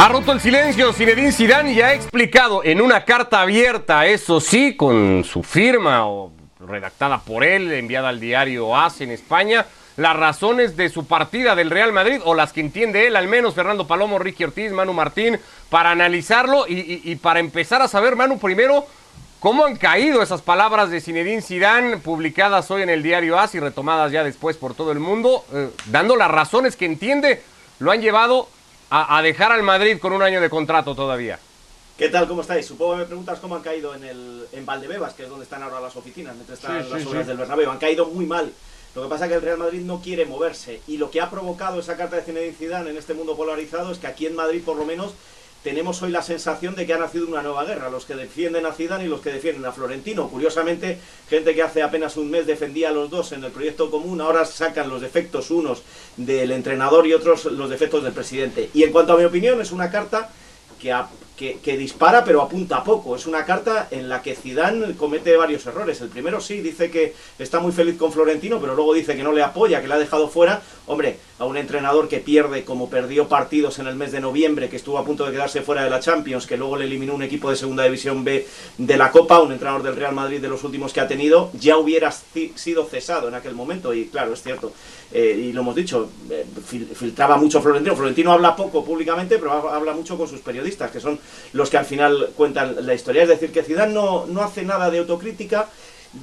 Ha 0.00 0.06
roto 0.06 0.30
el 0.30 0.40
silencio 0.40 0.92
Zinedine 0.92 1.32
Zidane 1.32 1.72
y 1.72 1.80
ha 1.80 1.92
explicado 1.92 2.62
en 2.62 2.80
una 2.80 3.04
carta 3.04 3.42
abierta, 3.42 4.06
eso 4.06 4.40
sí, 4.40 4.76
con 4.76 5.24
su 5.24 5.42
firma 5.42 6.06
o 6.06 6.30
redactada 6.60 7.18
por 7.18 7.42
él, 7.42 7.72
enviada 7.72 8.10
al 8.10 8.20
diario 8.20 8.76
AS 8.76 9.00
en 9.00 9.10
España, 9.10 9.66
las 9.96 10.14
razones 10.14 10.76
de 10.76 10.88
su 10.88 11.08
partida 11.08 11.56
del 11.56 11.70
Real 11.70 11.92
Madrid, 11.92 12.20
o 12.24 12.36
las 12.36 12.52
que 12.52 12.60
entiende 12.60 13.08
él, 13.08 13.16
al 13.16 13.26
menos 13.26 13.56
Fernando 13.56 13.88
Palomo, 13.88 14.20
Ricky 14.20 14.44
Ortiz, 14.44 14.70
Manu 14.70 14.92
Martín, 14.92 15.40
para 15.68 15.90
analizarlo 15.90 16.66
y, 16.68 17.16
para 17.16 17.40
empezar 17.40 17.82
a 17.82 17.88
saber, 17.88 18.14
Manu, 18.14 18.38
primero, 18.38 18.86
cómo 19.40 19.64
han 19.64 19.74
caído 19.74 20.22
esas 20.22 20.42
palabras 20.42 20.90
de 20.90 21.00
Zinedine 21.00 21.42
Zidane, 21.42 21.96
publicadas 21.96 22.70
hoy 22.70 22.82
en 22.82 22.90
el 22.90 23.02
diario 23.02 23.36
AS 23.36 23.56
y 23.56 23.58
retomadas 23.58 24.12
ya 24.12 24.22
después 24.22 24.56
por 24.58 24.74
todo 24.74 24.92
el 24.92 25.00
mundo, 25.00 25.44
eh, 25.52 25.70
dando 25.86 26.14
las 26.14 26.30
razones 26.30 26.76
que 26.76 26.86
entiende, 26.86 27.42
lo 27.80 27.90
han 27.90 28.00
llevado 28.00 28.48
a, 28.90 29.22
dejar 29.22 29.52
al 29.52 29.62
Madrid 29.62 29.98
con 29.98 30.12
un 30.12 30.22
año 30.22 30.40
de 30.40 30.50
contrato 30.50 30.94
todavía. 30.94 31.38
¿Qué 31.96 32.08
tal? 32.08 32.28
¿Cómo 32.28 32.42
estáis? 32.42 32.66
Supongo 32.66 32.92
que 32.92 32.98
me 32.98 33.06
preguntas 33.06 33.40
cómo 33.40 33.56
han 33.56 33.62
caído 33.62 33.94
en, 33.94 34.04
el, 34.04 34.46
en 34.52 34.64
Valdebebas, 34.64 35.14
que 35.14 35.24
es 35.24 35.28
donde 35.28 35.44
están 35.44 35.62
ahora 35.62 35.80
las 35.80 35.96
oficinas, 35.96 36.34
mientras 36.34 36.58
están 36.58 36.88
las 36.88 37.06
obras 37.06 37.26
del 37.26 37.36
Bernabéu. 37.36 37.70
Han 37.70 37.78
caído 37.78 38.06
muy 38.06 38.24
mal. 38.24 38.52
Lo 38.94 39.02
que 39.02 39.08
pasa 39.08 39.24
es 39.24 39.30
que 39.30 39.36
el 39.36 39.42
Real 39.42 39.58
Madrid 39.58 39.82
no 39.82 40.00
quiere 40.00 40.24
moverse 40.24 40.80
y 40.86 40.96
lo 40.96 41.10
que 41.10 41.20
ha 41.20 41.30
provocado 41.30 41.80
esa 41.80 41.96
carta 41.96 42.16
de 42.16 42.22
Zinedine 42.22 42.54
Zidane 42.54 42.90
en 42.90 42.96
este 42.96 43.14
mundo 43.14 43.36
polarizado 43.36 43.92
es 43.92 43.98
que 43.98 44.06
aquí 44.06 44.26
en 44.26 44.34
Madrid 44.34 44.62
por 44.64 44.76
lo 44.76 44.84
menos 44.84 45.12
tenemos 45.62 46.00
hoy 46.02 46.10
la 46.10 46.22
sensación 46.22 46.74
de 46.74 46.86
que 46.86 46.94
ha 46.94 46.98
nacido 46.98 47.26
una 47.26 47.42
nueva 47.42 47.64
guerra, 47.64 47.90
los 47.90 48.04
que 48.04 48.14
defienden 48.14 48.66
a 48.66 48.72
Zidane 48.72 49.04
y 49.04 49.08
los 49.08 49.20
que 49.20 49.32
defienden 49.32 49.64
a 49.66 49.72
Florentino. 49.72 50.28
Curiosamente, 50.28 50.98
gente 51.28 51.54
que 51.54 51.62
hace 51.62 51.82
apenas 51.82 52.16
un 52.16 52.30
mes 52.30 52.46
defendía 52.46 52.90
a 52.90 52.92
los 52.92 53.10
dos 53.10 53.32
en 53.32 53.42
el 53.44 53.50
proyecto 53.50 53.90
común, 53.90 54.20
ahora 54.20 54.44
sacan 54.44 54.88
los 54.88 55.00
defectos 55.00 55.50
unos 55.50 55.82
del 56.16 56.52
entrenador 56.52 57.06
y 57.06 57.12
otros 57.12 57.46
los 57.46 57.70
defectos 57.70 58.04
del 58.04 58.12
presidente. 58.12 58.70
Y 58.72 58.84
en 58.84 58.92
cuanto 58.92 59.14
a 59.14 59.16
mi 59.16 59.24
opinión, 59.24 59.60
es 59.60 59.72
una 59.72 59.90
carta 59.90 60.30
que, 60.80 60.92
que, 61.38 61.76
dispara 61.76 62.24
pero 62.24 62.42
apunta 62.42 62.82
poco. 62.82 63.14
Es 63.14 63.26
una 63.26 63.44
carta 63.44 63.86
en 63.92 64.08
la 64.08 64.22
que 64.22 64.34
Zidane 64.34 64.96
comete 64.96 65.36
varios 65.36 65.64
errores. 65.66 66.00
El 66.00 66.08
primero 66.08 66.40
sí, 66.40 66.60
dice 66.60 66.90
que 66.90 67.14
está 67.38 67.60
muy 67.60 67.70
feliz 67.70 67.96
con 67.96 68.12
Florentino, 68.12 68.60
pero 68.60 68.74
luego 68.74 68.92
dice 68.92 69.16
que 69.16 69.22
no 69.22 69.32
le 69.32 69.42
apoya, 69.42 69.80
que 69.80 69.86
le 69.86 69.94
ha 69.94 69.98
dejado 69.98 70.28
fuera. 70.28 70.60
Hombre, 70.86 71.18
a 71.38 71.44
un 71.44 71.56
entrenador 71.56 72.08
que 72.08 72.18
pierde 72.18 72.64
como 72.64 72.90
perdió 72.90 73.28
partidos 73.28 73.78
en 73.78 73.86
el 73.86 73.94
mes 73.94 74.10
de 74.10 74.20
noviembre, 74.20 74.68
que 74.68 74.76
estuvo 74.76 74.98
a 74.98 75.04
punto 75.04 75.24
de 75.24 75.32
quedarse 75.32 75.62
fuera 75.62 75.84
de 75.84 75.90
la 75.90 76.00
Champions, 76.00 76.46
que 76.46 76.56
luego 76.56 76.76
le 76.76 76.86
eliminó 76.86 77.14
un 77.14 77.22
equipo 77.22 77.50
de 77.50 77.56
Segunda 77.56 77.84
División 77.84 78.24
B 78.24 78.46
de 78.76 78.96
la 78.96 79.12
Copa, 79.12 79.38
un 79.40 79.52
entrenador 79.52 79.84
del 79.84 79.94
Real 79.94 80.14
Madrid 80.14 80.40
de 80.40 80.48
los 80.48 80.64
últimos 80.64 80.92
que 80.92 81.00
ha 81.00 81.06
tenido, 81.06 81.50
ya 81.52 81.76
hubiera 81.76 82.10
sido 82.10 82.84
cesado 82.86 83.28
en 83.28 83.34
aquel 83.34 83.54
momento. 83.54 83.94
Y 83.94 84.06
claro, 84.06 84.32
es 84.32 84.42
cierto, 84.42 84.72
eh, 85.12 85.48
y 85.48 85.52
lo 85.52 85.60
hemos 85.60 85.76
dicho, 85.76 86.10
eh, 86.30 86.44
filtraba 86.94 87.36
mucho 87.36 87.62
Florentino. 87.62 87.94
Florentino 87.94 88.32
habla 88.32 88.56
poco 88.56 88.84
públicamente, 88.84 89.38
pero 89.38 89.52
habla 89.70 89.92
mucho 89.92 90.18
con 90.18 90.26
sus 90.26 90.40
periodistas, 90.40 90.90
que 90.90 91.00
son 91.00 91.18
los 91.52 91.70
que 91.70 91.78
al 91.78 91.84
final 91.84 92.30
cuentan 92.36 92.86
la 92.86 92.94
historia. 92.94 93.22
Es 93.22 93.28
decir, 93.28 93.52
que 93.52 93.62
Zidane 93.62 93.92
no, 93.92 94.26
no 94.26 94.42
hace 94.42 94.62
nada 94.62 94.90
de 94.90 94.98
autocrítica, 94.98 95.68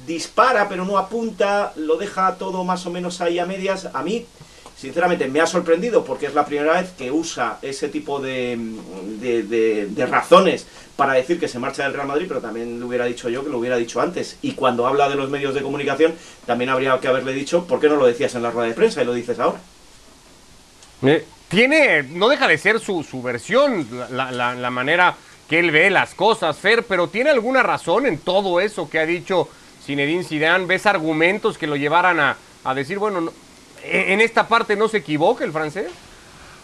dispara 0.06 0.68
pero 0.68 0.84
no 0.84 0.98
apunta, 0.98 1.72
lo 1.76 1.96
deja 1.96 2.36
todo 2.36 2.64
más 2.64 2.86
o 2.86 2.90
menos 2.90 3.20
ahí 3.20 3.38
a 3.38 3.46
medias. 3.46 3.88
A 3.92 4.02
mí 4.02 4.26
sinceramente 4.76 5.26
me 5.28 5.40
ha 5.40 5.46
sorprendido 5.46 6.04
porque 6.04 6.26
es 6.26 6.34
la 6.34 6.44
primera 6.44 6.80
vez 6.80 6.90
que 6.96 7.10
usa 7.10 7.58
ese 7.62 7.88
tipo 7.88 8.20
de, 8.20 8.58
de, 9.18 10.06
razones 10.06 10.66
para 10.96 11.14
decir 11.14 11.40
que 11.40 11.48
se 11.48 11.58
marcha 11.58 11.84
del 11.84 11.94
Real 11.94 12.06
Madrid, 12.06 12.26
pero 12.28 12.40
también 12.40 12.78
le 12.78 12.84
hubiera 12.84 13.06
dicho 13.06 13.28
yo 13.28 13.42
que 13.42 13.50
lo 13.50 13.58
hubiera 13.58 13.76
dicho 13.76 14.00
antes. 14.00 14.36
Y 14.42 14.52
cuando 14.52 14.86
habla 14.86 15.08
de 15.08 15.14
los 15.14 15.30
medios 15.30 15.54
de 15.54 15.62
comunicación, 15.62 16.14
también 16.44 16.70
habría 16.70 16.98
que 17.00 17.08
haberle 17.08 17.32
dicho, 17.32 17.66
¿por 17.66 17.80
qué 17.80 17.88
no 17.88 17.96
lo 17.96 18.06
decías 18.06 18.34
en 18.34 18.42
la 18.42 18.50
rueda 18.50 18.68
de 18.68 18.74
prensa 18.74 19.02
y 19.02 19.06
lo 19.06 19.14
dices 19.14 19.38
ahora? 19.38 19.60
Tiene, 21.48 22.02
no 22.02 22.28
deja 22.28 22.48
de 22.48 22.58
ser 22.58 22.80
su, 22.80 23.02
su 23.02 23.22
versión, 23.22 23.86
la, 24.10 24.70
manera 24.70 25.14
que 25.48 25.58
él 25.58 25.70
ve 25.70 25.90
las 25.90 26.14
cosas, 26.14 26.56
Fer, 26.56 26.84
pero 26.84 27.08
¿tiene 27.08 27.30
alguna 27.30 27.62
razón 27.62 28.06
en 28.06 28.18
todo 28.18 28.60
eso 28.60 28.90
que 28.90 28.98
ha 28.98 29.06
dicho 29.06 29.48
Zinedine 29.84 30.24
Zidane? 30.24 30.66
¿Ves 30.66 30.86
argumentos 30.86 31.56
que 31.56 31.66
lo 31.66 31.76
llevaran 31.76 32.18
a, 32.20 32.36
a 32.64 32.74
decir, 32.74 32.98
bueno, 32.98 33.30
¿E-, 33.86 34.12
en 34.12 34.20
esta 34.20 34.48
parte 34.48 34.76
no 34.76 34.88
se 34.88 34.98
equivoca 34.98 35.44
el 35.44 35.52
francés. 35.52 35.90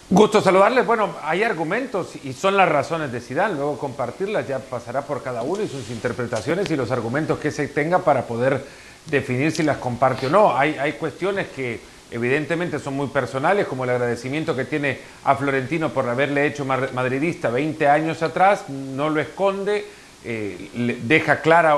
Gusto 0.09 0.41
saludarles. 0.41 0.85
Bueno, 0.85 1.15
hay 1.23 1.43
argumentos 1.43 2.15
y 2.23 2.33
son 2.33 2.57
las 2.57 2.69
razones 2.69 3.11
de 3.11 3.21
Zidane. 3.21 3.55
Luego 3.55 3.79
compartirlas 3.79 4.47
ya 4.47 4.59
pasará 4.59 5.01
por 5.03 5.23
cada 5.23 5.41
uno 5.43 5.63
y 5.63 5.67
sus 5.67 5.89
interpretaciones 5.89 6.69
y 6.69 6.75
los 6.75 6.91
argumentos 6.91 7.39
que 7.39 7.51
se 7.51 7.67
tenga 7.67 7.99
para 7.99 8.27
poder 8.27 8.63
definir 9.05 9.51
si 9.51 9.63
las 9.63 9.77
comparte 9.77 10.27
o 10.27 10.29
no. 10.29 10.57
Hay, 10.57 10.75
hay 10.77 10.93
cuestiones 10.93 11.47
que 11.47 11.79
evidentemente 12.13 12.79
son 12.79 12.95
muy 12.95 13.07
personales, 13.07 13.67
como 13.67 13.83
el 13.83 13.89
agradecimiento 13.89 14.55
que 14.55 14.65
tiene 14.65 14.99
a 15.23 15.35
Florentino 15.35 15.89
por 15.89 16.07
haberle 16.07 16.45
hecho 16.45 16.63
madridista 16.63 17.49
20 17.49 17.87
años 17.87 18.21
atrás, 18.21 18.69
no 18.69 19.09
lo 19.09 19.19
esconde, 19.19 19.85
eh, 20.23 20.99
deja 21.03 21.41
clara, 21.41 21.77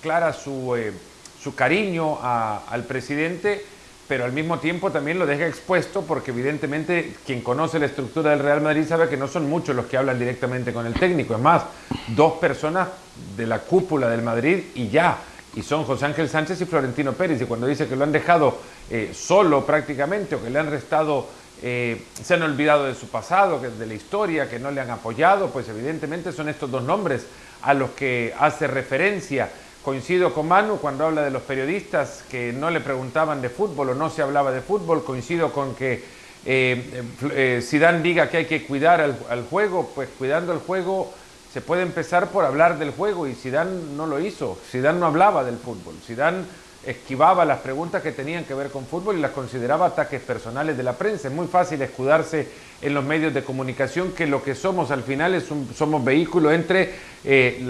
clara 0.00 0.32
su, 0.32 0.76
eh, 0.76 0.92
su 1.42 1.54
cariño 1.54 2.20
al 2.22 2.84
presidente 2.84 3.64
pero 4.10 4.24
al 4.24 4.32
mismo 4.32 4.58
tiempo 4.58 4.90
también 4.90 5.20
lo 5.20 5.24
deja 5.24 5.46
expuesto 5.46 6.02
porque 6.02 6.32
evidentemente 6.32 7.14
quien 7.24 7.42
conoce 7.42 7.78
la 7.78 7.86
estructura 7.86 8.32
del 8.32 8.40
Real 8.40 8.60
Madrid 8.60 8.84
sabe 8.84 9.08
que 9.08 9.16
no 9.16 9.28
son 9.28 9.48
muchos 9.48 9.76
los 9.76 9.86
que 9.86 9.96
hablan 9.96 10.18
directamente 10.18 10.72
con 10.72 10.84
el 10.84 10.94
técnico, 10.94 11.36
es 11.36 11.40
más, 11.40 11.62
dos 12.08 12.32
personas 12.38 12.88
de 13.36 13.46
la 13.46 13.60
cúpula 13.60 14.08
del 14.08 14.22
Madrid 14.22 14.64
y 14.74 14.88
ya, 14.88 15.16
y 15.54 15.62
son 15.62 15.84
José 15.84 16.06
Ángel 16.06 16.28
Sánchez 16.28 16.60
y 16.60 16.64
Florentino 16.64 17.12
Pérez, 17.12 17.40
y 17.40 17.44
cuando 17.44 17.66
dice 17.66 17.88
que 17.88 17.96
lo 17.96 18.04
han 18.04 18.12
dejado 18.12 18.58
eh, 18.90 19.12
solo 19.14 19.64
prácticamente 19.66 20.34
o 20.34 20.42
que 20.42 20.50
le 20.50 20.58
han 20.58 20.70
restado, 20.70 21.26
eh, 21.62 22.02
se 22.22 22.34
han 22.34 22.42
olvidado 22.42 22.84
de 22.84 22.94
su 22.94 23.08
pasado, 23.08 23.60
de 23.60 23.86
la 23.86 23.94
historia, 23.94 24.48
que 24.48 24.58
no 24.58 24.70
le 24.70 24.80
han 24.80 24.90
apoyado, 24.90 25.50
pues 25.50 25.68
evidentemente 25.68 26.32
son 26.32 26.48
estos 26.48 26.70
dos 26.70 26.82
nombres 26.82 27.26
a 27.62 27.74
los 27.74 27.90
que 27.90 28.34
hace 28.38 28.66
referencia. 28.66 29.50
Coincido 29.82 30.34
con 30.34 30.46
Manu 30.46 30.76
cuando 30.76 31.06
habla 31.06 31.22
de 31.22 31.30
los 31.30 31.42
periodistas 31.42 32.22
que 32.30 32.52
no 32.52 32.70
le 32.70 32.80
preguntaban 32.80 33.40
de 33.40 33.48
fútbol 33.48 33.90
o 33.90 33.94
no 33.94 34.10
se 34.10 34.20
hablaba 34.20 34.52
de 34.52 34.60
fútbol. 34.60 35.04
Coincido 35.04 35.52
con 35.52 35.74
que 35.74 36.04
eh, 36.44 37.02
eh, 37.32 37.60
Zidane 37.62 38.00
diga 38.00 38.28
que 38.28 38.38
hay 38.38 38.44
que 38.46 38.64
cuidar 38.64 39.00
al, 39.00 39.44
juego, 39.48 39.90
pues 39.94 40.08
cuidando 40.18 40.52
el 40.52 40.58
juego 40.58 41.12
se 41.52 41.60
puede 41.60 41.82
empezar 41.82 42.28
por 42.28 42.44
hablar 42.44 42.78
del 42.78 42.92
juego 42.92 43.26
y 43.26 43.34
Zidane 43.34 43.94
no 43.96 44.06
lo 44.06 44.20
hizo. 44.20 44.58
Zidane 44.70 45.00
no 45.00 45.06
hablaba 45.06 45.44
del 45.44 45.56
fútbol. 45.56 45.94
Zidane 46.06 46.44
esquivaba 46.86 47.44
las 47.44 47.58
preguntas 47.58 48.02
que 48.02 48.12
tenían 48.12 48.44
que 48.44 48.54
ver 48.54 48.70
con 48.70 48.86
fútbol 48.86 49.18
y 49.18 49.20
las 49.20 49.32
consideraba 49.32 49.86
ataques 49.86 50.22
personales 50.22 50.76
de 50.76 50.82
la 50.82 50.94
prensa. 50.94 51.28
Es 51.28 51.34
muy 51.34 51.46
fácil 51.46 51.82
escudarse 51.82 52.48
en 52.80 52.94
los 52.94 53.04
medios 53.04 53.34
de 53.34 53.42
comunicación 53.42 54.12
que 54.12 54.26
lo 54.26 54.42
que 54.42 54.54
somos 54.54 54.90
al 54.90 55.02
final 55.02 55.34
es 55.34 55.50
un, 55.50 55.68
somos 55.74 56.02
vehículo 56.02 56.52
entre 56.52 56.94
eh, 57.24 57.66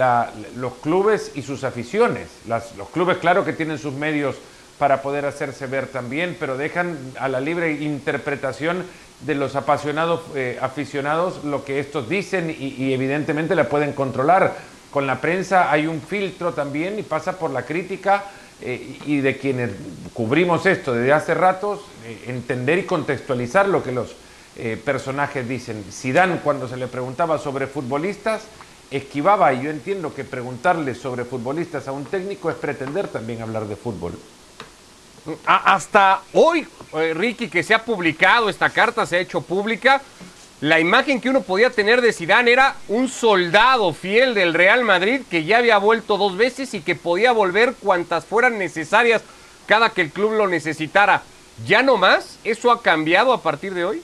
los 0.56 0.74
clubes 0.74 1.32
y 1.34 1.42
sus 1.42 1.64
aficiones. 1.64 2.28
los 2.46 2.88
clubes 2.90 3.18
claro 3.18 3.44
que 3.44 3.52
tienen 3.52 3.78
sus 3.78 3.94
medios 3.94 4.36
para 4.78 5.02
poder 5.02 5.26
hacerse 5.26 5.66
ver 5.66 5.88
también, 5.88 6.36
pero 6.38 6.56
dejan 6.56 6.96
a 7.18 7.28
la 7.28 7.40
libre 7.40 7.72
interpretación 7.72 8.84
de 9.20 9.34
los 9.34 9.54
apasionados 9.54 10.20
eh, 10.34 10.58
aficionados 10.60 11.44
lo 11.44 11.64
que 11.64 11.78
estos 11.78 12.08
dicen 12.08 12.54
y, 12.58 12.92
evidentemente 12.92 13.54
la 13.54 13.68
pueden 13.68 13.92
controlar. 13.92 14.56
Con 14.90 15.06
la 15.06 15.20
prensa 15.20 15.70
hay 15.70 15.86
un 15.86 16.00
filtro 16.00 16.52
también 16.52 16.98
y 16.98 17.02
pasa 17.02 17.38
por 17.38 17.50
la 17.50 17.62
crítica 17.62 18.24
eh, 18.60 18.98
y 19.06 19.20
de 19.20 19.36
quienes 19.38 19.70
cubrimos 20.12 20.66
esto 20.66 20.94
desde 20.94 21.12
hace 21.12 21.34
ratos, 21.34 21.80
eh, 22.04 22.24
entender 22.28 22.78
y 22.78 22.84
contextualizar 22.84 23.68
lo 23.68 23.82
que 23.82 23.92
los 23.92 24.14
personajes 24.84 25.48
dicen. 25.48 25.82
Sidán, 25.90 26.40
cuando 26.44 26.68
se 26.68 26.76
le 26.76 26.86
preguntaba 26.86 27.38
sobre 27.38 27.66
futbolistas, 27.66 28.42
esquivaba, 28.90 29.54
y 29.54 29.62
yo 29.62 29.70
entiendo 29.70 30.12
que 30.12 30.22
preguntarle 30.22 30.94
sobre 30.94 31.24
futbolistas 31.24 31.88
a 31.88 31.92
un 31.92 32.04
técnico 32.04 32.50
es 32.50 32.56
pretender 32.56 33.08
también 33.08 33.40
hablar 33.40 33.66
de 33.66 33.76
fútbol. 33.76 34.12
Hasta 35.44 36.22
hoy, 36.32 36.66
Ricky, 37.14 37.48
que 37.48 37.62
se 37.62 37.74
ha 37.74 37.84
publicado 37.84 38.48
esta 38.48 38.70
carta, 38.70 39.06
se 39.06 39.16
ha 39.16 39.20
hecho 39.20 39.40
pública, 39.42 40.00
la 40.60 40.78
imagen 40.78 41.22
que 41.22 41.30
uno 41.30 41.40
podía 41.40 41.70
tener 41.70 42.02
de 42.02 42.12
Zidane 42.12 42.52
era 42.52 42.76
un 42.88 43.08
soldado 43.08 43.94
fiel 43.94 44.34
del 44.34 44.52
Real 44.52 44.84
Madrid 44.84 45.22
que 45.30 45.44
ya 45.44 45.56
había 45.56 45.78
vuelto 45.78 46.18
dos 46.18 46.36
veces 46.36 46.74
y 46.74 46.82
que 46.82 46.94
podía 46.94 47.32
volver 47.32 47.74
cuantas 47.80 48.26
fueran 48.26 48.58
necesarias 48.58 49.22
cada 49.66 49.88
que 49.90 50.02
el 50.02 50.10
club 50.10 50.32
lo 50.32 50.48
necesitara. 50.48 51.22
¿Ya 51.66 51.82
no 51.82 51.96
más? 51.96 52.38
¿Eso 52.44 52.70
ha 52.70 52.82
cambiado 52.82 53.32
a 53.32 53.40
partir 53.40 53.72
de 53.72 53.86
hoy? 53.86 54.02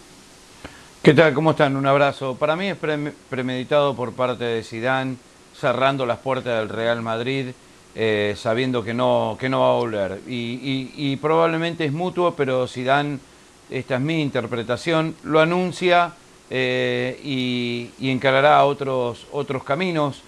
¿Qué 1.03 1.13
tal? 1.13 1.35
¿Cómo 1.35 1.51
están? 1.51 1.77
Un 1.77 1.87
abrazo. 1.87 2.37
Para 2.37 2.57
mí 2.57 2.69
es 2.69 2.77
premeditado 3.29 3.95
por 3.95 4.13
parte 4.13 4.45
de 4.45 4.63
Zidane, 4.63 5.17
cerrando 5.55 6.07
las 6.07 6.19
puertas 6.21 6.59
del 6.59 6.71
Real 6.71 7.03
Madrid, 7.03 7.49
eh, 7.96 8.34
sabiendo 8.37 8.84
que 8.84 8.94
no, 8.94 9.37
que 9.40 9.48
no 9.48 9.60
va 9.60 9.70
a 9.70 9.78
volver. 9.78 10.20
Y, 10.28 10.93
y 10.94 11.16
probablemente 11.16 11.84
es 11.84 11.93
mutuo, 11.93 12.34
pero 12.37 12.69
Zidane, 12.69 13.19
esta 13.70 13.96
es 13.96 14.00
mi 14.00 14.22
interpretación, 14.22 15.16
lo 15.25 15.40
anuncia 15.40 16.12
eh, 16.50 17.19
y, 17.25 17.90
encarará 18.08 18.64
otros, 18.64 19.26
otros 19.32 19.64
caminos, 19.64 20.22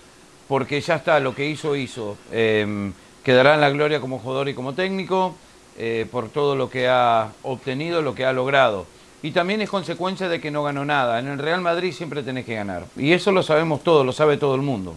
porque 0.49 0.81
ya 0.81 0.97
está, 0.97 1.21
lo 1.21 1.35
que 1.35 1.49
hizo, 1.49 1.77
hizo. 1.77 2.17
Em, 2.33 2.93
quedará 3.23 3.55
en 3.55 3.61
la 3.61 3.71
gloria 3.71 4.01
como 4.01 4.19
jugador 4.19 4.49
y 4.49 4.55
como 4.55 4.75
técnico 4.75 5.37
eh, 5.77 6.07
por 6.11 6.29
todo 6.31 6.57
lo 6.57 6.69
que 6.71 6.89
ha 6.89 7.31
obtenido, 7.43 8.03
lo 8.03 8.15
que 8.15 8.25
ha 8.25 8.33
logrado. 8.33 8.87
y 9.21 9.33
también 9.33 9.61
es 9.61 9.69
consecuencia 9.69 10.29
de 10.29 10.41
que 10.41 10.51
no 10.51 10.63
ganó 10.63 10.85
nada. 10.85 11.19
En 11.19 11.27
el 11.27 11.39
Real 11.39 11.61
Madrid 11.61 11.93
siempre 11.93 12.23
tenés 12.23 12.45
que 12.45 12.55
ganar. 12.55 12.87
Y 12.97 13.13
eso 13.13 13.33
lo 13.33 13.43
sabemos 13.43 13.83
todos, 13.83 14.07
lo 14.07 14.13
sabe 14.13 14.37
todo 14.37 14.55
el 14.55 14.63
mundo. 14.63 14.97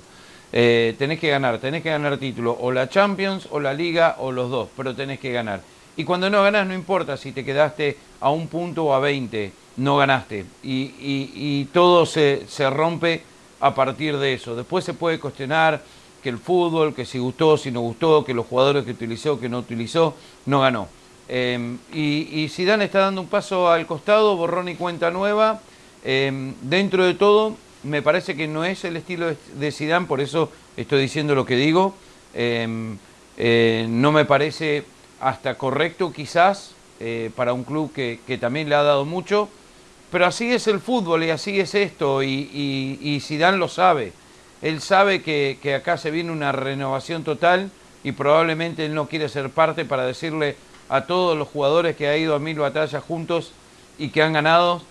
Eh, 0.53 0.95
tenés 0.97 1.19
que 1.19 1.29
ganar, 1.29 1.59
tenés 1.59 1.81
que 1.81 1.89
ganar 1.89 2.17
título, 2.17 2.57
o 2.59 2.71
la 2.71 2.89
Champions, 2.89 3.47
o 3.51 3.59
la 3.59 3.73
Liga, 3.73 4.17
o 4.19 4.31
los 4.31 4.49
dos, 4.49 4.69
pero 4.75 4.95
tenés 4.95 5.19
que 5.19 5.31
ganar. 5.31 5.61
Y 5.95 6.03
cuando 6.03 6.29
no 6.29 6.43
ganás, 6.43 6.67
no 6.67 6.73
importa 6.73 7.17
si 7.17 7.31
te 7.31 7.45
quedaste 7.45 7.97
a 8.19 8.29
un 8.29 8.47
punto 8.47 8.85
o 8.85 8.93
a 8.93 8.99
20, 8.99 9.51
no 9.77 9.97
ganaste. 9.97 10.45
Y, 10.63 11.65
todo 11.73 12.05
se, 12.05 12.45
se 12.47 12.69
rompe 12.69 13.23
a 13.59 13.73
partir 13.75 14.17
de 14.17 14.33
eso. 14.33 14.55
Después 14.55 14.83
se 14.83 14.93
puede 14.93 15.19
cuestionar 15.19 15.81
que 16.23 16.29
el 16.29 16.37
fútbol, 16.37 16.93
que 16.93 17.05
si 17.05 17.19
gustó, 17.19 17.57
si 17.57 17.71
no 17.71 17.81
gustó, 17.81 18.23
que 18.23 18.33
los 18.33 18.45
jugadores 18.45 18.85
que 18.85 18.91
utilizó, 18.91 19.39
que 19.39 19.49
no 19.49 19.59
utilizó, 19.59 20.15
no 20.45 20.61
ganó. 20.61 20.87
Em, 21.27 21.77
y, 21.93 22.41
y 22.41 22.49
Zidane 22.49 22.85
está 22.85 22.99
dando 22.99 23.21
un 23.21 23.27
paso 23.27 23.69
al 23.69 23.85
costado, 23.85 24.35
borrón 24.35 24.69
y 24.69 24.75
cuenta 24.75 25.11
nueva. 25.11 25.61
Em, 26.03 26.53
dentro 26.61 27.05
de 27.05 27.13
todo, 27.13 27.55
me 27.83 28.01
parece 28.01 28.35
que 28.35 28.47
no 28.47 28.63
es 28.63 28.83
el 28.85 28.97
estilo 28.97 29.33
de 29.55 29.71
Zidane, 29.71 30.05
por 30.05 30.21
eso 30.21 30.51
estoy 30.77 31.01
diciendo 31.01 31.35
lo 31.35 31.45
que 31.45 31.55
digo. 31.55 31.95
Em, 32.33 32.97
eh, 33.37 33.85
no 33.89 34.11
me 34.11 34.25
parece 34.25 34.83
hasta 35.19 35.55
correcto 35.55 36.11
quizás 36.13 36.73
eh, 36.99 37.31
para 37.35 37.53
un 37.53 37.63
club 37.63 37.91
que, 37.93 38.19
también 38.39 38.69
le 38.69 38.75
ha 38.75 38.83
dado 38.83 39.05
mucho, 39.05 39.49
pero 40.11 40.25
así 40.25 40.51
es 40.51 40.67
el 40.67 40.79
fútbol 40.79 41.23
y 41.23 41.29
así 41.29 41.59
es 41.59 41.73
esto 41.75 42.23
y, 42.23 43.19
Zidane 43.21 43.57
lo 43.57 43.67
sabe. 43.67 44.13
Él 44.61 44.81
sabe 44.81 45.23
que, 45.23 45.57
que 45.61 45.73
acá 45.73 45.97
se 45.97 46.11
viene 46.11 46.31
una 46.31 46.51
renovación 46.51 47.23
total 47.23 47.71
y 48.03 48.11
probablemente 48.11 48.85
él 48.85 48.93
no 48.93 49.07
quiere 49.07 49.29
ser 49.29 49.49
parte 49.49 49.85
para 49.85 50.05
decirle 50.05 50.55
a 50.89 51.05
todos 51.05 51.37
los 51.37 51.47
jugadores 51.47 51.95
que 51.95 52.07
ha 52.07 52.17
ido 52.17 52.35
a 52.35 52.39
mil 52.39 52.59
batallas 52.59 53.03
juntos 53.03 53.53
y 53.97 54.09
que 54.09 54.21
han 54.21 54.33
ganado, 54.33 54.81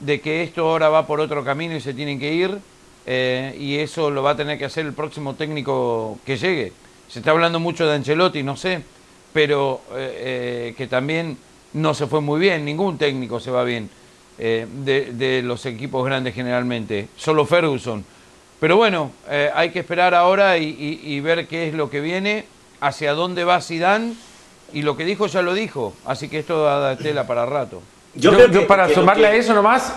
de 0.00 0.20
que 0.20 0.42
esto 0.42 0.68
ahora 0.68 0.88
va 0.88 1.06
por 1.06 1.20
otro 1.20 1.44
camino 1.44 1.74
y 1.74 1.80
se 1.80 1.94
tienen 1.94 2.18
que 2.18 2.32
ir, 2.32 2.58
eh, 3.06 3.56
y 3.58 3.76
eso 3.76 4.10
lo 4.10 4.22
va 4.22 4.32
a 4.32 4.36
tener 4.36 4.58
que 4.58 4.64
hacer 4.64 4.84
el 4.84 4.92
próximo 4.92 5.34
técnico 5.34 6.18
que 6.26 6.36
llegue. 6.36 6.72
Se 7.08 7.20
está 7.20 7.30
hablando 7.30 7.60
mucho 7.60 7.86
de 7.86 7.94
Ancelotti, 7.94 8.42
no 8.42 8.56
sé, 8.56 8.82
pero 9.32 9.82
eh, 9.92 10.70
eh, 10.70 10.74
que 10.76 10.86
también 10.86 11.38
no 11.72 11.94
se 11.94 12.06
fue 12.06 12.20
muy 12.20 12.40
bien, 12.40 12.64
ningún 12.64 12.98
técnico 12.98 13.38
se 13.38 13.50
va 13.50 13.64
bien 13.64 13.88
de, 14.38 15.40
los 15.42 15.64
equipos 15.64 16.04
grandes 16.04 16.34
generalmente, 16.34 17.08
solo 17.16 17.46
Ferguson. 17.46 18.04
Pero 18.60 18.76
bueno, 18.76 19.12
hay 19.54 19.70
que 19.70 19.78
esperar 19.78 20.14
ahora 20.14 20.58
y, 20.58 21.00
y 21.02 21.20
ver 21.20 21.46
qué 21.46 21.68
es 21.68 21.74
lo 21.74 21.88
que 21.88 22.00
viene, 22.00 22.44
hacia 22.80 23.14
dónde 23.14 23.44
va 23.44 23.62
Zidane 23.62 24.14
y 24.72 24.82
lo 24.82 24.96
que 24.96 25.04
dijo 25.04 25.26
ya 25.26 25.40
lo 25.42 25.54
dijo, 25.54 25.94
así 26.04 26.28
que 26.28 26.38
esto 26.38 26.64
da 26.64 26.96
tela 26.96 27.26
para 27.26 27.46
rato. 27.46 27.82
Yo, 28.16 28.32
creo 28.32 28.66
para 28.66 28.88
sumarle 28.88 29.26
a 29.26 29.34
eso 29.34 29.54
nomás, 29.54 29.94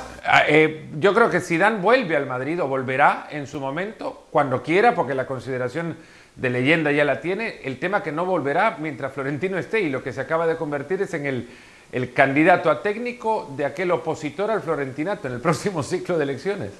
eh, 0.47 0.85
yo 0.99 1.13
creo 1.13 1.29
que 1.29 1.39
Zidane 1.39 1.79
vuelve 1.79 2.15
al 2.15 2.25
Madrid 2.25 2.61
o 2.61 2.67
volverá 2.67 3.27
en 3.31 3.47
su 3.47 3.59
momento, 3.59 4.25
cuando 4.29 4.61
quiera, 4.61 4.93
porque 4.93 5.13
la 5.13 5.25
consideración 5.25 5.97
de 6.35 6.49
leyenda 6.49 6.91
ya 6.91 7.05
la 7.05 7.21
tiene. 7.21 7.61
El 7.63 7.79
tema 7.79 8.03
que 8.03 8.11
no 8.11 8.25
volverá 8.25 8.77
mientras 8.79 9.13
Florentino 9.13 9.57
esté 9.57 9.81
y 9.81 9.89
lo 9.89 10.03
que 10.03 10.13
se 10.13 10.21
acaba 10.21 10.47
de 10.47 10.57
convertir 10.57 11.01
es 11.01 11.13
en 11.13 11.25
el, 11.25 11.49
el 11.91 12.13
candidato 12.13 12.69
a 12.69 12.81
técnico 12.81 13.51
de 13.55 13.65
aquel 13.65 13.91
opositor 13.91 14.51
al 14.51 14.61
Florentinato 14.61 15.27
en 15.27 15.33
el 15.35 15.41
próximo 15.41 15.83
ciclo 15.83 16.17
de 16.17 16.23
elecciones. 16.23 16.71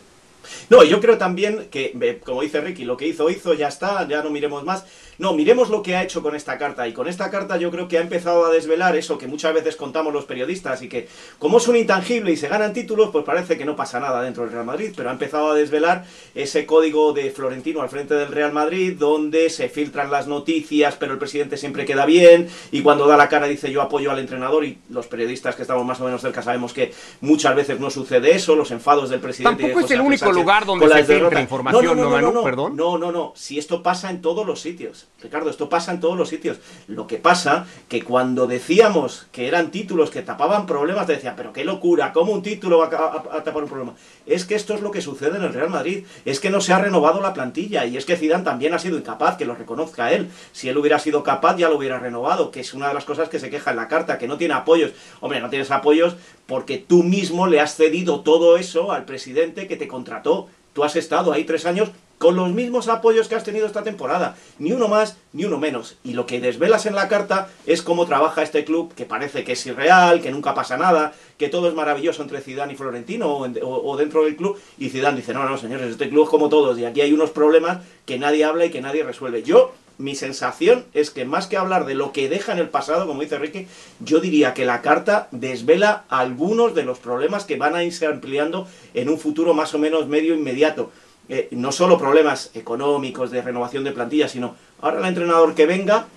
No, 0.69 0.83
yo 0.83 1.01
creo 1.01 1.18
también 1.18 1.68
que, 1.69 2.21
como 2.25 2.42
dice 2.42 2.62
Ricky, 2.62 2.85
lo 2.85 2.95
que 2.95 3.07
hizo, 3.07 3.30
hizo, 3.30 3.53
ya 3.53 3.68
está, 3.68 4.07
ya 4.07 4.24
no 4.24 4.30
miremos 4.30 4.63
más. 4.63 4.85
No, 5.19 5.33
miremos 5.33 5.69
lo 5.69 5.83
que 5.83 5.98
ha 5.98 6.04
hecho 6.04 6.24
con 6.24 6.33
esta 6.33 6.57
carta. 6.57 6.88
Y 6.88 6.94
con 6.94 7.10
esta 7.10 7.30
carta 7.30 7.57
yo 7.57 7.71
creo 7.71 7.89
que 7.89 7.98
ha 7.98 8.01
empezado 8.01 8.45
a 8.45 8.51
desvelar 8.51 8.95
eso 8.95 9.18
que 9.18 9.27
muchas 9.27 9.54
veces 9.54 9.75
contamos 9.75 10.13
los 10.13 10.24
periodistas 10.24 10.81
y 10.81 10.88
que 10.88 11.10
como 11.38 11.57
es 11.57 11.68
un 11.68 11.75
intangible 11.75 12.31
y 12.31 12.38
se 12.38 12.48
ganan 12.48 12.71
títulos, 12.71 13.10
pues 13.12 13.25
parece 13.25 13.57
que 13.57 13.66
no 13.66 13.75
pasa 13.75 14.00
nada 14.00 14.21
dentro 14.21 14.44
del 14.44 14.54
Real 14.54 14.63
Madrid. 14.63 14.94
Pero 14.95 15.10
ha 15.10 15.12
empezado 15.12 15.51
a 15.51 15.56
desvelar 15.56 16.06
ese 16.36 16.66
código 16.66 17.12
de 17.12 17.31
Florentino 17.31 17.81
al 17.81 17.89
frente 17.89 18.13
del 18.13 18.31
Real 18.31 18.54
Madrid, 18.54 18.95
donde 18.98 19.50
se 19.50 19.68
filtran 19.68 20.10
las 20.10 20.27
noticias, 20.27 20.95
pero 20.95 21.12
el 21.12 21.19
presidente 21.19 21.57
siempre 21.57 21.83
queda 21.83 22.06
bien. 22.06 22.48
Y 22.71 22.81
cuando 22.81 23.06
da 23.06 23.18
la 23.18 23.27
cara 23.27 23.48
dice 23.48 23.74
yo 23.74 23.81
apoyo 23.81 24.12
al 24.12 24.19
entrenador. 24.19 24.63
Y 24.63 24.77
los 24.89 25.07
periodistas 25.07 25.54
que 25.57 25.63
estamos 25.63 25.86
más 25.86 26.00
o 26.00 26.06
menos 26.06 26.21
cerca 26.21 26.42
sabemos 26.42 26.71
que 26.71 26.94
muchas 27.19 27.57
veces 27.57 27.77
no 27.77 27.89
sucede 27.89 28.33
eso. 28.33 28.56
Los 28.56 28.71
enfados 28.71 29.10
del 29.10 29.19
presidente. 29.19 29.63
Tampoco 29.63 29.86
es 29.86 29.92
el 29.92 30.00
único 30.00 30.31
lugar 30.31 30.66
donde 30.66 30.88
se 30.88 31.04
filtra 31.04 31.42
información, 31.42 31.83
no, 31.83 31.94
no, 31.94 32.21
no, 32.21 32.31
no, 32.31 32.42
perdón. 32.42 32.77
No, 32.77 32.98
no, 32.98 33.12
no. 33.12 33.33
Si 33.36 33.60
esto 33.60 33.83
pasa 33.83 34.10
en 34.10 34.21
todos 34.21 34.48
los 34.48 34.62
sitios. 34.62 35.08
Ricardo, 35.21 35.50
esto 35.50 35.67
pasa 35.67 35.91
en 35.91 36.00
todos 36.00 36.17
los 36.17 36.29
sitios. 36.29 36.59
Lo 36.88 37.06
que 37.06 37.17
pasa 37.17 37.67
que 37.89 38.03
cuando 38.03 38.47
decíamos 38.47 39.27
que 39.33 39.47
eran 39.47 39.69
títulos 39.69 40.11
que 40.11 40.21
tapaban 40.21 40.65
problemas, 40.65 41.07
te 41.07 41.13
decía, 41.13 41.35
pero 41.35 41.51
qué 41.51 41.65
locura, 41.65 42.13
¿cómo 42.13 42.31
un 42.31 42.41
título 42.41 42.77
va 42.79 42.85
a, 42.85 43.44
tapar 43.44 43.63
un 43.63 43.69
problema? 43.69 43.95
Es 44.25 44.45
que 44.45 44.56
esto 44.56 44.73
es 44.73 44.81
lo 44.81 44.91
que 44.91 45.01
sucede 45.01 45.38
en 45.38 45.44
el 45.44 45.53
Real 45.53 45.69
Madrid, 45.69 46.06
es 46.23 46.39
que 46.39 46.50
no 46.50 46.61
se 46.61 46.71
ha 46.71 46.79
renovado 46.79 47.21
la 47.21 47.33
plantilla 47.33 47.85
y 47.85 47.97
es 47.97 48.06
que 48.06 48.15
Zidane 48.15 48.45
también 48.45 48.73
ha 48.73 48.79
sido 48.79 48.97
incapaz, 48.97 49.35
que 49.35 49.45
lo 49.45 49.56
reconozca 49.56 50.13
él. 50.13 50.29
Si 50.53 50.69
él 50.69 50.77
hubiera 50.77 51.00
sido 51.00 51.21
capaz 51.21 51.57
ya 51.57 51.67
lo 51.67 51.77
hubiera 51.77 52.00
renovado, 52.00 52.50
que 52.50 52.61
es 52.61 52.73
una 52.73 52.88
de 52.88 52.94
las 52.94 53.06
cosas 53.06 53.27
que 53.27 53.39
se 53.39 53.50
queja 53.50 53.71
en 53.71 53.77
la 53.77 53.89
carta, 53.89 54.17
que 54.17 54.27
no 54.27 54.38
tiene 54.38 54.53
apoyos. 54.53 54.91
Hombre, 55.19 55.41
no 55.41 55.50
tienes 55.50 55.71
apoyos 55.71 56.15
porque 56.47 56.77
tú 56.77 57.03
mismo 57.03 57.47
le 57.47 57.59
has 57.59 57.75
cedido 57.75 58.21
todo 58.21 58.57
eso 58.57 58.94
al 58.94 59.03
presidente 59.03 59.67
que 59.67 59.75
te 59.75 59.88
contrató. 59.88 60.47
Tú 60.73 60.83
has 60.85 60.95
estado 60.95 61.33
ahí 61.33 61.44
tres 61.44 61.65
años 61.65 61.91
con 62.19 62.36
los 62.36 62.51
mismos 62.51 62.89
apoyos 62.89 63.27
que 63.27 63.36
has 63.36 63.45
tenido 63.45 63.66
esta 63.66 63.81
temporada, 63.81 64.36
ni 64.60 64.74
uno 64.74 64.88
más 64.89 65.18
ni 65.31 65.45
uno 65.45 65.57
menos. 65.57 65.98
Y 66.04 66.13
lo 66.13 66.25
que 66.25 66.42
desvelas 66.42 66.86
en 66.86 66.94
la 66.94 67.07
carta 67.07 67.50
es 67.66 67.81
cómo 67.81 68.06
trabaja 68.06 68.44
este 68.44 68.66
club, 68.66 68.94
que 68.94 69.06
parece 69.06 69.44
que 69.44 69.54
es 69.54 69.66
irreal, 69.66 70.21
que 70.21 70.30
nunca 70.30 70.54
pasa 70.54 70.77
nada, 70.77 71.13
que 71.38 71.48
todo 71.48 71.69
es 71.69 71.74
maravilloso 71.74 72.21
entre 72.21 72.42
Zidane 72.42 72.74
y 72.74 72.75
Florentino 72.75 73.38
o, 73.38 73.98
dentro 73.98 74.25
del 74.25 74.36
club. 74.36 74.60
Y 74.77 74.89
Zidane 74.89 75.18
dice, 75.18 75.33
no, 75.33 75.48
no, 75.48 75.57
señores, 75.57 75.89
este 75.89 76.10
club 76.10 76.25
es 76.25 76.30
como 76.30 76.50
todos 76.50 76.77
y 76.77 76.86
aquí 76.86 77.01
hay 77.01 77.13
unos 77.13 77.31
problemas 77.31 77.80
que 78.06 78.19
nadie 78.19 78.44
habla 78.44 78.66
y 78.66 78.69
que 78.69 78.81
nadie 78.81 79.04
resuelve. 79.04 79.42
Yo, 79.44 79.74
mi 79.98 80.16
sensación 80.16 80.86
es 80.94 81.12
que 81.12 81.24
más 81.24 81.48
que 81.48 81.56
hablar 81.56 81.86
de 81.86 81.95
lo 81.95 82.12
que 82.12 82.27
deja 82.27 82.51
en 82.51 82.60
el 82.60 82.68
pasado, 82.68 83.07
como 83.07 83.21
dice 83.21 83.38
Ricky, 83.38 83.68
yo 84.01 84.19
diría 84.19 84.54
que 84.54 84.66
la 84.66 84.81
carta 84.81 85.30
desvela 85.31 86.04
algunos 86.10 86.75
de 86.75 86.83
los 86.83 87.00
problemas 87.00 87.45
que 87.45 87.57
van 87.57 87.75
a 87.75 87.83
irse 87.83 88.07
ampliando 88.07 88.68
en 88.94 89.07
un 89.07 89.19
futuro 89.19 89.54
más 89.54 89.74
o 89.74 89.80
menos 89.80 90.07
medio 90.07 90.33
inmediato. 90.33 90.92
Eh, 91.31 91.48
no 91.52 91.72
solo 91.72 92.00
problemas 92.00 92.50
económicos 92.56 93.30
de 93.30 93.44
renovación 93.44 93.84
de 93.84 93.92
plantilla, 93.92 94.28
sino 94.28 94.56
ahora 94.81 94.98
el 94.98 95.06
entrenador 95.06 95.54
que 95.54 95.68
venga, 95.68 96.08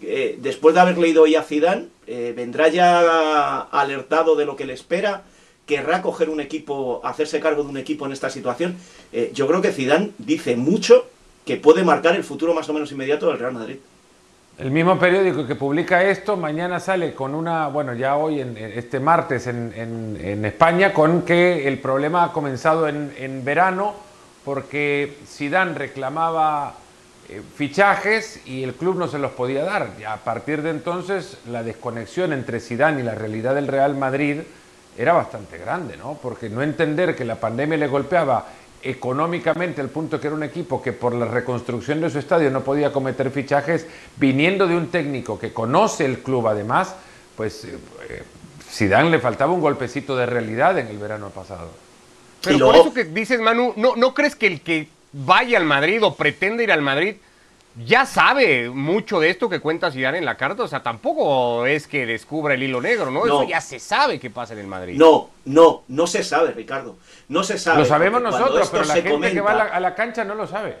eh, 0.00 0.38
después 0.40 0.74
de 0.74 0.80
haber 0.80 0.96
leído 0.96 1.26
ya 1.26 1.40
a 1.40 1.42
Zidane, 1.42 1.88
eh, 2.06 2.32
vendrá 2.34 2.68
ya 2.68 3.60
alertado 3.70 4.34
de 4.34 4.46
lo 4.46 4.56
que 4.56 4.64
le 4.64 4.72
espera, 4.72 5.24
querrá 5.66 6.00
coger 6.00 6.30
un 6.30 6.40
equipo, 6.40 7.02
hacerse 7.04 7.38
cargo 7.38 7.64
de 7.64 7.68
un 7.68 7.76
equipo 7.76 8.06
en 8.06 8.12
esta 8.12 8.30
situación. 8.30 8.76
yo 9.34 9.46
creo 9.46 9.60
que 9.60 9.72
Zidane 9.72 10.10
dice 10.18 10.56
mucho 10.56 11.06
que 11.44 11.56
puede 11.58 11.84
marcar 11.84 12.16
el 12.16 12.24
futuro 12.24 12.54
más 12.54 12.68
o 12.68 12.72
menos 12.72 12.90
inmediato 12.92 13.28
del 13.28 13.38
Real 13.38 13.52
Madrid. 13.52 13.76
El 14.58 14.70
mismo 14.70 14.98
periódico 14.98 15.46
que 15.46 15.54
publica 15.54 16.02
esto 16.02 16.36
mañana 16.36 16.80
sale 16.80 17.14
con 17.14 17.34
una, 17.34 17.68
bueno, 17.68 17.94
ya 17.94 18.16
hoy, 18.16 18.40
en, 18.40 18.56
este 18.56 19.00
martes 19.00 19.46
en, 19.46 19.72
en, 19.76 20.44
España, 20.44 20.92
con 20.92 21.22
que 21.22 21.68
el 21.68 21.78
problema 21.78 22.24
ha 22.24 22.32
comenzado 22.32 22.88
en 22.88 23.44
verano 23.44 24.11
porque 24.44 25.18
Zidane 25.26 25.74
reclamaba 25.74 26.74
eh, 27.28 27.40
fichajes 27.56 28.40
y 28.46 28.62
el 28.62 28.74
club 28.74 28.96
no 28.96 29.08
se 29.08 29.18
los 29.18 29.32
podía 29.32 29.64
dar. 29.64 29.90
A 30.06 30.16
partir 30.18 30.62
de 30.62 30.70
entonces 30.70 31.38
la 31.46 31.62
desconexión 31.62 32.32
entre 32.32 32.60
Zidane 32.60 33.00
y 33.00 33.04
la 33.04 33.14
realidad 33.14 33.54
del 33.54 33.68
Real 33.68 33.96
Madrid 33.96 34.40
era 34.98 35.12
bastante 35.12 35.58
grande, 35.58 35.96
¿no? 35.96 36.18
Porque 36.20 36.48
no 36.48 36.62
entender 36.62 37.16
que 37.16 37.24
la 37.24 37.36
pandemia 37.36 37.78
le 37.78 37.86
golpeaba 37.86 38.46
económicamente 38.82 39.80
al 39.80 39.88
punto 39.88 40.20
que 40.20 40.26
era 40.26 40.36
un 40.36 40.42
equipo 40.42 40.82
que 40.82 40.92
por 40.92 41.14
la 41.14 41.26
reconstrucción 41.26 42.00
de 42.00 42.10
su 42.10 42.18
estadio 42.18 42.50
no 42.50 42.62
podía 42.62 42.92
cometer 42.92 43.30
fichajes, 43.30 43.86
viniendo 44.16 44.66
de 44.66 44.76
un 44.76 44.88
técnico 44.88 45.38
que 45.38 45.52
conoce 45.52 46.04
el 46.04 46.18
club 46.18 46.48
además, 46.48 46.96
pues 47.36 47.64
eh, 47.64 47.78
eh, 48.08 48.22
Zidane 48.68 49.10
le 49.10 49.20
faltaba 49.20 49.52
un 49.52 49.60
golpecito 49.60 50.16
de 50.16 50.26
realidad 50.26 50.78
en 50.78 50.88
el 50.88 50.98
verano 50.98 51.30
pasado. 51.30 51.70
Pero 52.42 52.66
por 52.66 52.76
eso 52.76 52.92
que 52.92 53.04
dices, 53.04 53.40
Manu, 53.40 53.72
¿no, 53.76 53.96
¿no 53.96 54.14
crees 54.14 54.36
que 54.36 54.46
el 54.46 54.60
que 54.60 54.88
vaya 55.12 55.58
al 55.58 55.64
Madrid 55.64 56.02
o 56.02 56.14
pretende 56.14 56.64
ir 56.64 56.72
al 56.72 56.82
Madrid 56.82 57.16
ya 57.86 58.04
sabe 58.04 58.68
mucho 58.68 59.18
de 59.18 59.30
esto 59.30 59.48
que 59.48 59.60
cuenta 59.60 59.90
Zidane 59.90 60.18
en 60.18 60.24
la 60.24 60.36
carta? 60.36 60.62
O 60.62 60.68
sea, 60.68 60.82
tampoco 60.82 61.66
es 61.66 61.86
que 61.86 62.04
descubra 62.04 62.54
el 62.54 62.62
hilo 62.62 62.80
negro, 62.80 63.10
¿no? 63.10 63.24
Eso 63.24 63.44
ya 63.44 63.60
se 63.60 63.78
sabe 63.78 64.20
que 64.20 64.30
pasa 64.30 64.52
en 64.52 64.60
el 64.60 64.66
Madrid. 64.66 64.96
No, 64.96 65.30
no, 65.46 65.82
no 65.88 66.06
se 66.06 66.22
sabe, 66.22 66.52
Ricardo. 66.52 66.96
No 67.28 67.42
se 67.42 67.58
sabe. 67.58 67.80
Lo 67.80 67.84
sabemos 67.84 68.20
nosotros, 68.20 68.68
pero 68.70 68.84
la 68.84 68.94
gente 68.94 69.32
que 69.32 69.40
va 69.40 69.52
a 69.52 69.80
la, 69.80 69.94
cancha 69.94 70.24
no 70.24 70.34
lo 70.34 70.46
sabe. 70.46 70.76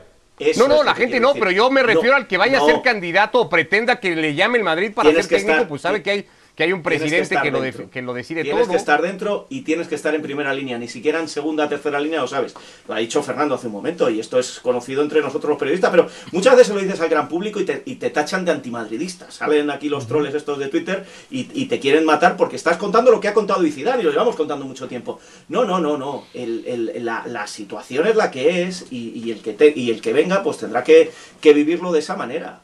no, 0.56 0.68
no, 0.68 0.82
la 0.82 0.94
gente 0.94 1.18
no, 1.18 1.32
pero 1.34 1.50
yo 1.50 1.70
me 1.70 1.82
refiero 1.82 2.16
al 2.16 2.26
que 2.26 2.36
vaya 2.36 2.58
a 2.58 2.66
ser 2.66 2.82
candidato 2.82 3.40
o 3.40 3.48
pretenda 3.48 3.98
que 3.98 4.14
le 4.14 4.34
llame 4.34 4.58
el 4.58 4.64
Madrid 4.64 4.92
para 4.92 5.10
ser 5.12 5.26
técnico, 5.26 5.66
pues 5.68 5.82
sabe 5.82 6.02
que 6.02 6.10
hay 6.10 6.28
que 6.54 6.64
hay 6.64 6.72
un 6.72 6.82
presidente 6.82 7.36
que, 7.42 7.50
lo, 7.50 7.90
que 7.90 8.02
lo, 8.02 8.12
decide 8.12 8.42
todo. 8.42 8.52
Tienes 8.52 8.68
que 8.68 8.76
estar 8.76 9.00
dentro 9.00 9.46
y 9.48 9.62
tienes 9.62 9.88
que 9.88 9.94
estar 9.94 10.14
en 10.14 10.20
primera 10.20 10.52
línea, 10.52 10.78
ni 10.78 10.88
siquiera 10.88 11.18
en 11.18 11.28
segunda, 11.28 11.68
tercera 11.68 11.98
línea, 11.98 12.20
lo 12.20 12.28
sabes. 12.28 12.54
Lo 12.86 12.94
ha 12.94 12.98
dicho 12.98 13.22
Fernando 13.22 13.54
hace 13.54 13.68
un 13.68 13.72
momento 13.72 14.10
y 14.10 14.20
esto 14.20 14.38
es 14.38 14.60
conocido 14.60 15.02
entre 15.02 15.22
nosotros 15.22 15.48
los 15.50 15.58
periodistas, 15.58 15.90
pero 15.90 16.08
muchas 16.30 16.56
veces 16.56 16.74
lo 16.74 16.80
dices 16.80 17.00
al 17.00 17.08
gran 17.08 17.28
público 17.28 17.58
y 17.58 17.64
te, 17.64 17.82
y 17.86 17.94
te 17.96 18.10
tachan 18.10 18.44
de 18.44 18.52
antimadridista. 18.52 19.30
Salen 19.30 19.70
aquí 19.70 19.88
los 19.88 20.06
troles 20.06 20.34
estos 20.34 20.58
de 20.58 20.68
Twitter 20.68 21.06
y, 21.30 21.48
y, 21.54 21.66
te 21.66 21.80
quieren 21.80 22.04
matar 22.04 22.36
porque 22.36 22.56
estás 22.56 22.76
contando 22.76 23.10
lo 23.10 23.20
que 23.20 23.28
ha 23.28 23.34
contado 23.34 23.64
Icidar 23.64 23.98
y 24.00 24.02
lo 24.02 24.10
llevamos 24.10 24.36
contando 24.36 24.66
mucho 24.66 24.88
tiempo. 24.88 25.20
No, 25.48 25.64
no, 25.64 25.80
no, 25.80 25.96
no. 25.96 26.26
El, 26.34 26.64
el, 26.66 27.04
la, 27.04 27.24
la, 27.26 27.46
situación 27.46 28.06
es 28.06 28.16
la 28.16 28.30
que 28.30 28.64
es 28.64 28.86
y, 28.90 29.12
y 29.18 29.30
el, 29.30 29.40
que 29.40 29.54
te, 29.54 29.72
y 29.74 29.90
el 29.90 30.00
que 30.00 30.12
venga 30.12 30.42
pues 30.42 30.58
tendrá 30.58 30.84
que, 30.84 31.10
que 31.40 31.54
vivirlo 31.54 31.92
de 31.92 32.00
esa 32.00 32.16
manera. 32.16 32.60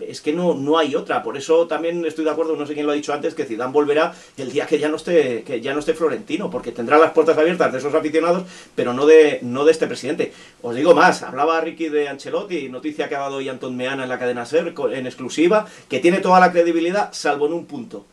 Es 0.00 0.20
que 0.20 0.32
no, 0.32 0.54
no 0.54 0.78
hay 0.78 0.94
otra. 0.94 1.22
Por 1.22 1.36
eso 1.36 1.66
también 1.66 2.04
estoy 2.04 2.24
de 2.24 2.30
acuerdo, 2.30 2.56
no 2.56 2.66
sé 2.66 2.74
quién 2.74 2.86
lo 2.86 2.92
ha 2.92 2.94
dicho 2.94 3.12
antes, 3.12 3.34
que 3.34 3.44
Zidane 3.44 3.72
volverá 3.72 4.14
el 4.36 4.50
día 4.50 4.66
que 4.66 4.78
ya 4.78 4.88
no 4.88 4.96
esté, 4.96 5.42
que 5.42 5.60
ya 5.60 5.72
no 5.72 5.80
esté 5.80 5.94
Florentino, 5.94 6.50
porque 6.50 6.72
tendrá 6.72 6.98
las 6.98 7.12
puertas 7.12 7.36
abiertas 7.38 7.72
de 7.72 7.78
esos 7.78 7.94
aficionados, 7.94 8.44
pero 8.74 8.92
no 8.92 9.06
de, 9.06 9.38
no 9.42 9.64
de 9.64 9.72
este 9.72 9.86
presidente. 9.86 10.32
Os 10.62 10.74
digo 10.74 10.94
más, 10.94 11.22
hablaba 11.22 11.60
Ricky 11.60 11.88
de 11.88 12.08
Ancelotti, 12.08 12.68
noticia 12.68 13.08
que 13.08 13.16
ha 13.16 13.20
dado 13.20 13.36
hoy 13.36 13.48
Anton 13.48 13.76
Meana 13.76 14.04
en 14.04 14.08
la 14.08 14.18
cadena 14.18 14.46
SER, 14.46 14.74
en 14.92 15.06
exclusiva, 15.06 15.66
que 15.88 16.00
tiene 16.00 16.18
toda 16.18 16.40
la 16.40 16.52
credibilidad, 16.52 17.12
salvo 17.12 17.46
en 17.46 17.52
un 17.52 17.66
punto. 17.66 18.04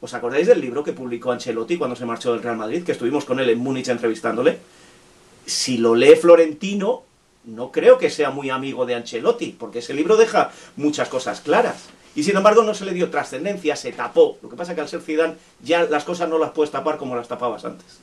¿Os 0.00 0.12
acordáis 0.12 0.46
del 0.46 0.60
libro 0.60 0.84
que 0.84 0.92
publicó 0.92 1.32
Ancelotti 1.32 1.78
cuando 1.78 1.96
se 1.96 2.04
marchó 2.04 2.32
del 2.32 2.42
Real 2.42 2.56
Madrid? 2.56 2.84
Que 2.84 2.92
estuvimos 2.92 3.24
con 3.24 3.40
él 3.40 3.48
en 3.48 3.58
Múnich 3.58 3.88
entrevistándole. 3.88 4.58
Si 5.46 5.78
lo 5.78 5.94
lee 5.94 6.16
Florentino, 6.16 7.05
no 7.46 7.70
creo 7.70 7.96
que 7.96 8.10
sea 8.10 8.30
muy 8.30 8.50
amigo 8.50 8.84
de 8.86 8.96
Ancelotti, 8.96 9.56
porque 9.58 9.78
ese 9.78 9.94
libro 9.94 10.16
deja 10.16 10.50
muchas 10.76 11.08
cosas 11.08 11.40
claras. 11.40 11.86
Y 12.14 12.22
sin 12.22 12.36
embargo 12.36 12.62
no 12.62 12.74
se 12.74 12.84
le 12.84 12.92
dio 12.92 13.10
trascendencia, 13.10 13.76
se 13.76 13.92
tapó. 13.92 14.38
Lo 14.42 14.48
que 14.48 14.56
pasa 14.56 14.72
es 14.72 14.76
que 14.76 14.80
al 14.80 14.88
ser 14.88 15.00
Zidane 15.00 15.36
ya 15.62 15.84
las 15.84 16.04
cosas 16.04 16.28
no 16.28 16.38
las 16.38 16.50
puedes 16.50 16.72
tapar 16.72 16.96
como 16.96 17.14
las 17.14 17.28
tapabas 17.28 17.64
antes. 17.64 18.00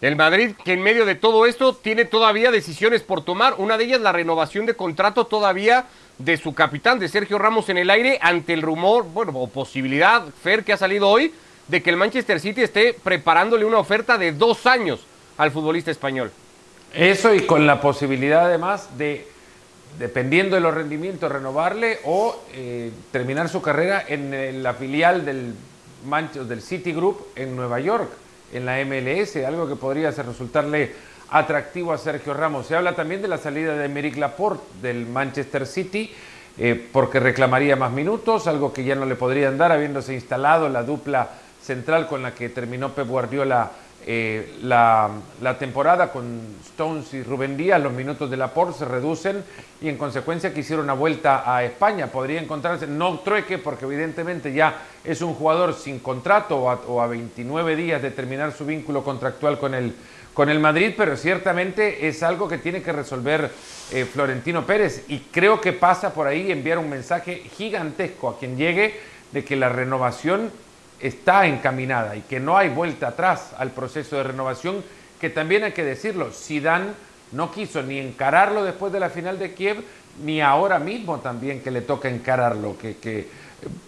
El 0.00 0.16
Madrid, 0.16 0.52
que 0.64 0.72
en 0.72 0.82
medio 0.82 1.04
de 1.04 1.14
todo 1.14 1.46
esto 1.46 1.74
tiene 1.74 2.04
todavía 2.04 2.50
decisiones 2.50 3.02
por 3.02 3.24
tomar. 3.24 3.54
Una 3.58 3.76
de 3.78 3.84
ellas, 3.84 4.00
la 4.00 4.12
renovación 4.12 4.66
de 4.66 4.74
contrato 4.74 5.26
todavía 5.26 5.86
de 6.18 6.36
su 6.36 6.54
capitán, 6.54 6.98
de 6.98 7.08
Sergio 7.08 7.38
Ramos, 7.38 7.68
en 7.68 7.78
el 7.78 7.90
aire, 7.90 8.18
ante 8.20 8.52
el 8.52 8.62
rumor, 8.62 9.04
bueno, 9.04 9.32
o 9.34 9.48
posibilidad, 9.48 10.24
Fer, 10.42 10.64
que 10.64 10.72
ha 10.72 10.76
salido 10.76 11.08
hoy, 11.08 11.32
de 11.68 11.82
que 11.82 11.90
el 11.90 11.96
Manchester 11.96 12.40
City 12.40 12.62
esté 12.62 12.94
preparándole 12.94 13.64
una 13.64 13.78
oferta 13.78 14.18
de 14.18 14.32
dos 14.32 14.66
años 14.66 15.00
al 15.38 15.52
futbolista 15.52 15.90
español. 15.90 16.32
Eso 16.94 17.34
y 17.34 17.46
con 17.46 17.66
la 17.66 17.80
posibilidad 17.80 18.46
además 18.46 18.98
de, 18.98 19.26
dependiendo 19.98 20.56
de 20.56 20.60
los 20.60 20.74
rendimientos, 20.74 21.32
renovarle 21.32 21.98
o 22.04 22.36
eh, 22.52 22.90
terminar 23.10 23.48
su 23.48 23.62
carrera 23.62 24.04
en 24.06 24.62
la 24.62 24.74
filial 24.74 25.24
del, 25.24 25.54
del 26.48 26.62
Citigroup 26.62 27.28
en 27.36 27.56
Nueva 27.56 27.80
York, 27.80 28.10
en 28.52 28.66
la 28.66 28.84
MLS, 28.84 29.36
algo 29.36 29.68
que 29.68 29.76
podría 29.76 30.10
resultarle 30.10 30.92
atractivo 31.30 31.92
a 31.92 31.98
Sergio 31.98 32.34
Ramos. 32.34 32.66
Se 32.66 32.76
habla 32.76 32.94
también 32.94 33.22
de 33.22 33.28
la 33.28 33.38
salida 33.38 33.74
de 33.74 33.88
Meric 33.88 34.16
Laporte 34.16 34.62
del 34.82 35.06
Manchester 35.06 35.66
City, 35.66 36.12
eh, 36.58 36.88
porque 36.92 37.18
reclamaría 37.20 37.76
más 37.76 37.90
minutos, 37.90 38.46
algo 38.46 38.72
que 38.72 38.84
ya 38.84 38.94
no 38.94 39.06
le 39.06 39.14
podrían 39.14 39.56
dar, 39.56 39.72
habiéndose 39.72 40.12
instalado 40.12 40.68
la 40.68 40.82
dupla 40.82 41.30
central 41.62 42.06
con 42.06 42.22
la 42.22 42.34
que 42.34 42.50
terminó 42.50 42.90
Pep 42.90 43.08
Guardiola 43.08 43.70
eh, 44.04 44.56
la, 44.62 45.10
temporada 45.58 46.10
con 46.10 46.40
Stones 46.64 47.14
y 47.14 47.22
Rubén 47.22 47.56
Díaz, 47.56 47.80
los 47.80 47.92
minutos 47.92 48.28
de 48.30 48.36
Laporte 48.36 48.78
se 48.78 48.84
reducen 48.84 49.44
y 49.80 49.88
en 49.88 49.96
consecuencia 49.96 50.52
quisiera 50.52 50.82
una 50.82 50.92
vuelta 50.92 51.42
a 51.44 51.62
España. 51.62 52.08
Podría 52.08 52.40
encontrarse, 52.40 52.86
no 52.86 53.20
trueque, 53.20 53.58
porque 53.58 53.84
evidentemente 53.84 54.52
ya 54.52 54.82
es 55.04 55.22
un 55.22 55.34
jugador 55.34 55.74
sin 55.74 56.00
contrato 56.00 56.58
o 56.58 57.00
a, 57.00 57.06
29 57.06 57.76
días 57.76 58.02
de 58.02 58.10
terminar 58.10 58.52
su 58.52 58.64
vínculo 58.64 59.04
contractual 59.04 59.58
con 59.58 59.74
el, 59.74 59.94
con 60.34 60.48
el 60.48 60.58
Madrid, 60.58 60.94
pero 60.96 61.16
ciertamente 61.16 62.08
es 62.08 62.22
algo 62.22 62.48
que 62.48 62.58
tiene 62.58 62.82
que 62.82 62.92
resolver 62.92 63.50
eh, 63.92 64.04
Florentino 64.04 64.66
Pérez 64.66 65.04
y 65.08 65.18
creo 65.30 65.60
que 65.60 65.72
pasa 65.72 66.12
por 66.12 66.26
ahí 66.26 66.50
enviar 66.50 66.78
un 66.78 66.90
mensaje 66.90 67.42
gigantesco 67.56 68.30
a 68.30 68.38
quien 68.38 68.56
llegue 68.56 68.98
de 69.32 69.44
que 69.44 69.56
la 69.56 69.68
renovación 69.68 70.50
está 71.02 71.46
encaminada 71.46 72.16
y 72.16 72.20
que 72.22 72.40
no 72.40 72.56
hay 72.56 72.68
vuelta 72.68 73.08
atrás 73.08 73.50
al 73.58 73.70
proceso 73.70 74.16
de 74.16 74.22
renovación, 74.22 74.82
que 75.20 75.28
también 75.28 75.64
hay 75.64 75.72
que 75.72 75.84
decirlo, 75.84 76.30
Zidane 76.32 76.92
no 77.32 77.50
quiso 77.50 77.82
ni 77.82 77.98
encararlo 77.98 78.64
después 78.64 78.92
de 78.92 79.00
la 79.00 79.10
final 79.10 79.38
de 79.38 79.52
Kiev, 79.52 79.82
ni 80.22 80.40
ahora 80.40 80.78
mismo 80.78 81.18
también 81.20 81.62
que 81.62 81.70
le 81.70 81.80
toca 81.80 82.08
encararlo, 82.08 82.76
que, 82.78 82.96
que 82.98 83.28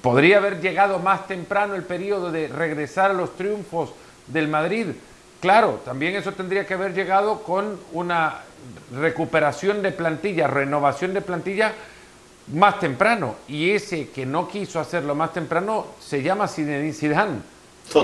podría 0.00 0.38
haber 0.38 0.60
llegado 0.60 0.98
más 0.98 1.26
temprano 1.26 1.74
el 1.74 1.82
periodo 1.82 2.32
de 2.32 2.48
regresar 2.48 3.10
a 3.10 3.14
los 3.14 3.36
triunfos 3.36 3.92
del 4.26 4.48
Madrid. 4.48 4.86
Claro, 5.40 5.82
también 5.84 6.16
eso 6.16 6.32
tendría 6.32 6.66
que 6.66 6.74
haber 6.74 6.94
llegado 6.94 7.42
con 7.42 7.78
una 7.92 8.40
recuperación 8.96 9.82
de 9.82 9.92
plantilla, 9.92 10.46
renovación 10.46 11.12
de 11.12 11.20
plantilla 11.20 11.72
más 12.48 12.78
temprano. 12.78 13.36
Y 13.48 13.70
ese 13.70 14.08
que 14.10 14.26
no 14.26 14.48
quiso 14.48 14.80
hacerlo 14.80 15.14
más 15.14 15.32
temprano 15.32 15.86
se 16.00 16.22
llama 16.22 16.48
Zinedine 16.48 16.92
Zidane. 16.92 17.38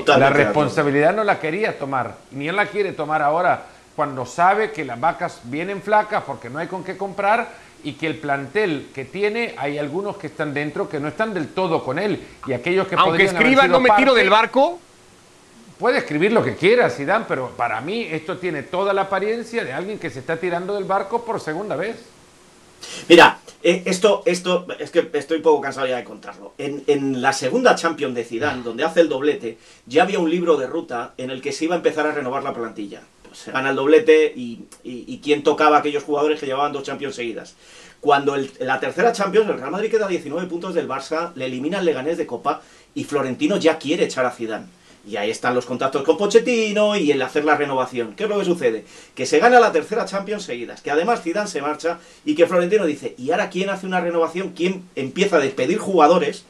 la 0.06 0.30
responsabilidad 0.30 1.14
no 1.14 1.24
la 1.24 1.38
quería 1.38 1.78
tomar, 1.78 2.16
ni 2.32 2.48
él 2.48 2.56
la 2.56 2.66
quiere 2.66 2.92
tomar 2.92 3.22
ahora 3.22 3.66
cuando 3.96 4.24
sabe 4.24 4.72
que 4.72 4.84
las 4.84 4.98
vacas 4.98 5.40
vienen 5.44 5.82
flacas 5.82 6.22
porque 6.24 6.48
no 6.48 6.58
hay 6.58 6.68
con 6.68 6.84
qué 6.84 6.96
comprar 6.96 7.48
y 7.82 7.94
que 7.94 8.06
el 8.06 8.16
plantel 8.16 8.88
que 8.94 9.04
tiene 9.04 9.54
hay 9.56 9.78
algunos 9.78 10.16
que 10.16 10.28
están 10.28 10.54
dentro 10.54 10.88
que 10.88 11.00
no 11.00 11.08
están 11.08 11.34
del 11.34 11.48
todo 11.48 11.82
con 11.82 11.98
él 11.98 12.22
y 12.46 12.52
aquellos 12.52 12.86
que 12.86 12.94
aunque 12.96 13.24
escriba 13.24 13.66
no 13.66 13.80
me 13.80 13.90
tiro 13.96 14.14
del 14.14 14.30
barco 14.30 14.78
puede 15.78 15.98
escribir 15.98 16.32
lo 16.32 16.42
que 16.42 16.56
quiera 16.56 16.90
Zidane 16.90 17.24
pero 17.26 17.50
para 17.50 17.80
mí 17.80 18.06
esto 18.10 18.38
tiene 18.38 18.62
toda 18.62 18.92
la 18.92 19.02
apariencia 19.02 19.64
de 19.64 19.72
alguien 19.72 19.98
que 19.98 20.10
se 20.10 20.20
está 20.20 20.36
tirando 20.36 20.74
del 20.74 20.84
barco 20.84 21.24
por 21.24 21.40
segunda 21.40 21.76
vez 21.76 21.96
Mira, 23.08 23.40
eh, 23.62 23.82
esto, 23.84 24.22
esto, 24.24 24.66
es 24.78 24.90
que 24.90 25.10
estoy 25.12 25.40
poco 25.40 25.60
cansado 25.60 25.86
ya 25.86 25.96
de 25.96 26.04
contarlo. 26.04 26.54
En, 26.56 27.20
la 27.20 27.32
segunda 27.32 27.74
Champions 27.74 28.14
de 28.14 28.24
Zidane, 28.24 28.62
donde 28.62 28.84
hace 28.84 29.00
el 29.00 29.08
doblete, 29.08 29.58
ya 29.86 30.04
había 30.04 30.18
un 30.18 30.30
libro 30.30 30.56
de 30.56 30.66
ruta 30.66 31.12
en 31.18 31.30
el 31.30 31.42
que 31.42 31.52
se 31.52 31.66
iba 31.66 31.74
a 31.74 31.78
empezar 31.78 32.06
a 32.06 32.12
renovar 32.12 32.42
la 32.42 32.54
plantilla. 32.54 33.02
Pues 33.22 33.38
se 33.38 33.52
gana 33.52 33.70
el 33.70 33.76
doblete 33.76 34.32
y, 34.34 35.20
quién 35.22 35.42
tocaba 35.42 35.78
aquellos 35.78 36.04
jugadores 36.04 36.40
que 36.40 36.46
llevaban 36.46 36.72
dos 36.72 36.84
Champions 36.84 37.14
seguidas. 37.14 37.54
Cuando 38.00 38.34
la 38.60 38.80
tercera 38.80 39.12
Champions, 39.12 39.50
el 39.50 39.58
Real 39.58 39.70
Madrid 39.70 39.90
queda 39.90 40.06
a 40.06 40.08
19 40.08 40.48
puntos 40.48 40.74
del 40.74 40.88
Barça, 40.88 41.32
le 41.34 41.44
elimina 41.44 41.80
el 41.80 41.84
Leganés 41.84 42.16
de 42.16 42.26
Copa 42.26 42.62
y 42.94 43.04
Florentino 43.04 43.58
ya 43.58 43.78
quiere 43.78 44.04
echar 44.04 44.24
a 44.24 44.30
Zidane. 44.30 44.66
Y 45.06 45.16
ahí 45.16 45.30
están 45.30 45.54
los 45.54 45.64
contactos 45.64 46.02
con 46.02 46.18
Pochettino 46.18 46.94
y 46.96 47.10
el 47.10 47.22
hacer 47.22 47.44
la 47.44 47.56
renovación. 47.56 48.14
¿Qué 48.14 48.24
es 48.24 48.28
lo 48.28 48.38
que 48.38 48.44
sucede? 48.44 48.84
Que 49.14 49.24
se 49.24 49.38
gana 49.38 49.58
la 49.58 49.72
tercera 49.72 50.04
Champions 50.04 50.42
seguidas, 50.42 50.82
que 50.82 50.90
además 50.90 51.22
Zidane 51.22 51.48
se 51.48 51.62
marcha 51.62 51.98
y 52.24 52.34
que 52.34 52.46
Florentino 52.46 52.84
dice, 52.84 53.14
¿y 53.16 53.30
ahora 53.30 53.48
quién 53.48 53.70
hace 53.70 53.86
una 53.86 54.00
renovación? 54.00 54.50
¿Quién 54.50 54.84
empieza 54.94 55.36
a 55.36 55.40
despedir 55.40 55.78
jugadores? 55.78 56.44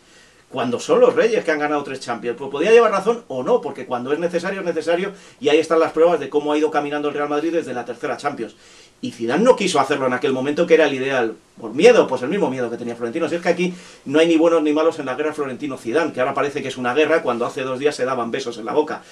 Cuando 0.48 0.80
son 0.80 0.98
los 0.98 1.14
Reyes 1.14 1.44
que 1.44 1.52
han 1.52 1.60
ganado 1.60 1.84
tres 1.84 2.00
Champions. 2.00 2.36
Pues 2.36 2.50
podría 2.50 2.72
llevar 2.72 2.90
razón 2.90 3.24
o 3.28 3.44
no, 3.44 3.60
porque 3.60 3.86
cuando 3.86 4.12
es 4.12 4.18
necesario, 4.18 4.58
es 4.58 4.66
necesario, 4.66 5.12
y 5.38 5.48
ahí 5.48 5.58
están 5.58 5.78
las 5.78 5.92
pruebas 5.92 6.18
de 6.18 6.28
cómo 6.28 6.52
ha 6.52 6.58
ido 6.58 6.72
caminando 6.72 7.08
el 7.08 7.14
Real 7.14 7.28
Madrid 7.28 7.52
desde 7.52 7.72
la 7.72 7.84
tercera 7.84 8.16
Champions. 8.16 8.56
Y 9.02 9.12
Zidane 9.12 9.42
no 9.42 9.56
quiso 9.56 9.80
hacerlo 9.80 10.06
en 10.06 10.12
aquel 10.12 10.32
momento 10.32 10.66
que 10.66 10.74
era 10.74 10.86
el 10.86 10.94
ideal. 10.94 11.34
¿Por 11.58 11.74
miedo? 11.74 12.06
Pues 12.06 12.22
el 12.22 12.28
mismo 12.28 12.50
miedo 12.50 12.70
que 12.70 12.76
tenía 12.76 12.96
Florentino. 12.96 13.28
Si 13.28 13.36
es 13.36 13.42
que 13.42 13.48
aquí 13.48 13.74
no 14.04 14.18
hay 14.18 14.26
ni 14.26 14.36
buenos 14.36 14.62
ni 14.62 14.72
malos 14.72 14.98
en 14.98 15.06
la 15.06 15.14
guerra 15.14 15.32
Florentino-Zidane, 15.32 16.12
que 16.12 16.20
ahora 16.20 16.34
parece 16.34 16.62
que 16.62 16.68
es 16.68 16.76
una 16.76 16.94
guerra 16.94 17.22
cuando 17.22 17.46
hace 17.46 17.62
dos 17.62 17.78
días 17.78 17.96
se 17.96 18.04
daban 18.04 18.30
besos 18.30 18.58
en 18.58 18.66
la 18.66 18.72
boca. 18.72 19.02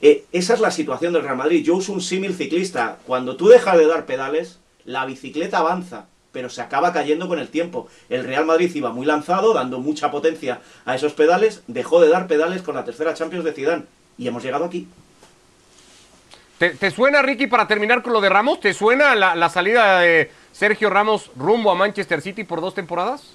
Eh, 0.00 0.24
esa 0.32 0.54
es 0.54 0.60
la 0.60 0.70
situación 0.70 1.12
del 1.12 1.22
Real 1.22 1.36
Madrid. 1.36 1.62
Yo 1.64 1.76
uso 1.76 1.92
un 1.92 2.00
símil 2.00 2.34
ciclista. 2.34 2.98
Cuando 3.06 3.36
tú 3.36 3.48
dejas 3.48 3.76
de 3.76 3.86
dar 3.86 4.06
pedales, 4.06 4.58
la 4.84 5.04
bicicleta 5.04 5.58
avanza, 5.58 6.06
pero 6.32 6.48
se 6.48 6.62
acaba 6.62 6.92
cayendo 6.92 7.28
con 7.28 7.38
el 7.38 7.48
tiempo. 7.48 7.86
El 8.08 8.24
Real 8.24 8.46
Madrid 8.46 8.74
iba 8.74 8.92
muy 8.92 9.06
lanzado, 9.06 9.52
dando 9.54 9.78
mucha 9.78 10.10
potencia 10.10 10.60
a 10.84 10.94
esos 10.94 11.12
pedales, 11.12 11.62
dejó 11.66 12.00
de 12.00 12.08
dar 12.08 12.26
pedales 12.26 12.62
con 12.62 12.74
la 12.74 12.84
tercera 12.84 13.14
Champions 13.14 13.44
de 13.44 13.52
Zidane. 13.52 13.84
Y 14.16 14.26
hemos 14.26 14.42
llegado 14.42 14.64
aquí. 14.64 14.88
¿Te, 16.58 16.90
suena, 16.92 17.20
Ricky, 17.20 17.48
para 17.48 17.66
terminar 17.66 18.02
con 18.02 18.12
lo 18.12 18.20
de 18.20 18.28
Ramos? 18.28 18.60
¿Te 18.60 18.72
suena 18.72 19.14
la, 19.16 19.48
salida 19.48 20.00
de 20.00 20.30
Sergio 20.52 20.88
Ramos 20.88 21.32
rumbo 21.36 21.72
a 21.72 21.74
Manchester 21.74 22.22
City 22.22 22.44
por 22.44 22.60
dos 22.60 22.74
temporadas? 22.74 23.32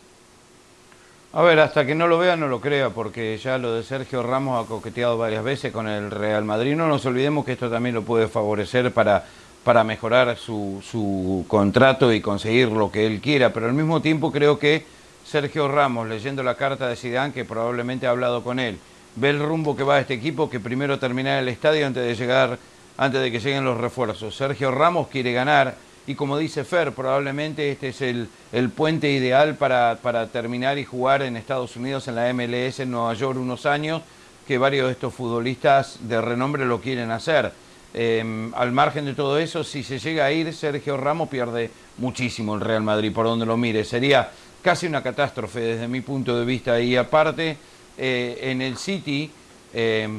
A 1.34 1.42
ver, 1.42 1.60
hasta 1.60 1.86
que 1.86 1.94
no 1.94 2.08
lo 2.08 2.18
vea 2.18 2.38
no 2.38 2.48
lo 2.48 2.62
crea, 2.62 2.92
porque 2.92 3.38
ya 3.38 3.58
lo 3.58 3.74
de 3.74 3.84
Sergio 3.84 4.24
Ramos 4.24 4.64
ha 4.64 4.68
coqueteado 4.68 5.18
varias 5.18 5.44
veces 5.44 5.74
con 5.74 5.88
el 5.88 6.12
Real 6.12 6.46
Madrid. 6.46 6.76
No 6.76 6.88
nos 6.88 7.06
olvidemos 7.06 7.46
que 7.46 7.52
esto 7.52 7.70
también 7.70 7.94
lo 7.94 8.04
puede 8.04 8.30
favorecer 8.30 8.94
para, 8.94 9.26
para 9.66 9.84
mejorar 9.84 10.38
su, 10.38 10.82
su 10.82 11.46
contrato 11.50 12.14
y 12.14 12.22
conseguir 12.22 12.70
lo 12.70 12.90
que 12.90 13.06
él 13.06 13.20
quiera, 13.20 13.52
pero 13.52 13.66
al 13.66 13.74
mismo 13.74 14.02
tiempo 14.02 14.32
creo 14.32 14.58
que 14.58 14.86
Sergio 15.26 15.68
Ramos, 15.68 16.08
leyendo 16.08 16.42
la 16.42 16.56
carta 16.56 16.88
de 16.88 16.96
Zidane, 16.96 17.34
que 17.34 17.46
probablemente 17.46 18.08
ha 18.08 18.12
hablado 18.12 18.44
con 18.44 18.60
él, 18.60 18.80
ve 19.18 19.30
el 19.30 19.40
rumbo 19.40 19.76
que 19.76 19.84
va 19.84 19.98
a 19.98 20.00
este 20.00 20.14
equipo, 20.14 20.50
que 20.50 20.60
primero 20.60 20.98
terminar 20.98 21.38
el 21.38 21.50
estadio 21.50 21.86
antes 21.86 22.04
de 22.04 22.16
llegar 22.16 22.58
antes 23.00 23.22
de 23.22 23.32
que 23.32 23.40
lleguen 23.40 23.64
los 23.64 23.78
refuerzos. 23.78 24.36
Sergio 24.36 24.72
Ramos 24.72 25.08
quiere 25.08 25.32
ganar 25.32 25.76
y 26.06 26.16
como 26.16 26.38
dice 26.38 26.66
Fer, 26.66 26.92
probablemente 26.92 27.72
este 27.72 27.90
es 27.90 28.02
el, 28.02 28.28
el 28.52 28.70
puente 28.70 29.10
ideal 29.10 29.56
para, 29.56 30.00
para, 30.02 30.28
terminar 30.28 30.78
y 30.78 30.84
jugar 30.84 31.22
en 31.22 31.38
Estados 31.38 31.78
Unidos 31.78 32.10
en 32.10 32.16
la 32.16 32.34
MLS 32.34 32.82
en 32.82 32.92
Nueva 32.92 33.14
York 33.14 33.40
unos 33.40 33.66
años, 33.66 34.02
que 34.46 34.58
varios 34.58 34.88
de 34.88 34.94
estos 34.94 35.14
futbolistas 35.14 36.00
de 36.02 36.20
renombre 36.20 36.66
lo 36.66 36.82
quieren 36.82 37.10
hacer. 37.12 37.54
Eh, 37.94 38.52
al 38.54 38.72
margen 38.74 39.06
de 39.06 39.14
todo 39.14 39.40
eso, 39.40 39.64
si 39.64 39.82
se 39.82 39.98
llega 39.98 40.26
a 40.26 40.32
ir, 40.34 40.54
Sergio 40.54 40.98
Ramos 40.98 41.30
pierde 41.30 41.72
muchísimo 42.00 42.56
el 42.56 42.62
Real 42.62 42.84
Madrid, 42.84 43.14
por 43.14 43.28
donde 43.28 43.46
lo 43.46 43.56
mire. 43.56 43.86
Sería 43.86 44.30
casi 44.62 44.88
una 44.88 45.02
catástrofe 45.02 45.62
desde 45.62 45.88
mi 45.88 46.02
punto 46.02 46.38
de 46.38 46.44
vista. 46.44 46.80
Y 46.82 46.98
aparte, 46.98 47.56
eh, 47.98 48.40
en 48.42 48.62
el 48.62 48.78
City, 48.78 49.32
eh, 49.74 50.10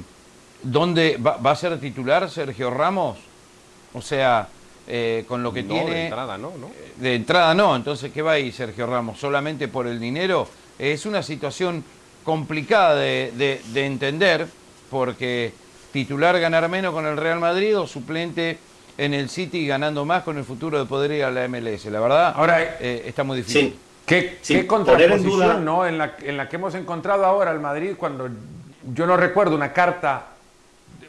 ¿dónde 0.62 1.16
va, 1.24 1.36
va, 1.36 1.52
a 1.52 1.56
ser 1.56 1.78
titular 1.80 2.28
Sergio 2.30 2.70
Ramos? 2.70 3.18
O 3.94 4.02
sea, 4.02 4.48
eh, 4.86 5.24
con 5.28 5.42
lo 5.42 5.52
que 5.52 5.62
no, 5.62 5.74
tiene... 5.74 5.90
De 5.90 6.02
entrada 6.04 6.38
no, 6.38 6.52
¿no? 6.58 6.70
De 6.96 7.14
entrada 7.14 7.54
no, 7.54 7.76
entonces 7.76 8.12
¿qué 8.12 8.22
va 8.22 8.32
ahí 8.32 8.52
Sergio 8.52 8.86
Ramos? 8.86 9.18
¿Solamente 9.18 9.68
por 9.68 9.86
el 9.86 9.98
dinero? 10.00 10.48
Es 10.78 11.06
una 11.06 11.22
situación 11.22 11.84
complicada 12.24 12.94
de, 12.94 13.32
de, 13.36 13.60
de 13.72 13.86
entender 13.86 14.46
porque 14.90 15.52
titular 15.92 16.38
ganar 16.40 16.68
menos 16.68 16.92
con 16.94 17.06
el 17.06 17.16
Real 17.16 17.40
Madrid 17.40 17.78
o 17.78 17.86
suplente 17.86 18.58
en 18.98 19.14
el 19.14 19.30
City 19.30 19.66
ganando 19.66 20.04
más 20.04 20.22
con 20.22 20.36
el 20.38 20.44
futuro 20.44 20.78
de 20.78 20.84
poder 20.84 21.12
ir 21.12 21.24
a 21.24 21.30
la 21.30 21.48
MLS. 21.48 21.86
La 21.86 22.00
verdad, 22.00 22.34
ahora 22.36 22.62
eh, 22.80 23.04
está 23.06 23.24
muy 23.24 23.38
difícil. 23.38 23.70
Sí. 23.70 23.78
¿Qué, 24.06 24.38
Sí, 24.42 24.54
qué 24.54 24.60
en 24.60 24.66
contraposición 24.66 25.24
duda- 25.24 25.54
¿no? 25.58 25.86
en, 25.86 25.96
la, 25.96 26.16
en 26.20 26.36
la 26.36 26.48
que 26.48 26.56
hemos 26.56 26.74
encontrado 26.74 27.24
ahora 27.24 27.50
al 27.52 27.60
Madrid 27.60 27.92
cuando 27.96 28.28
yo 28.92 29.06
no 29.06 29.16
recuerdo 29.16 29.54
una 29.54 29.72
carta, 29.72 30.26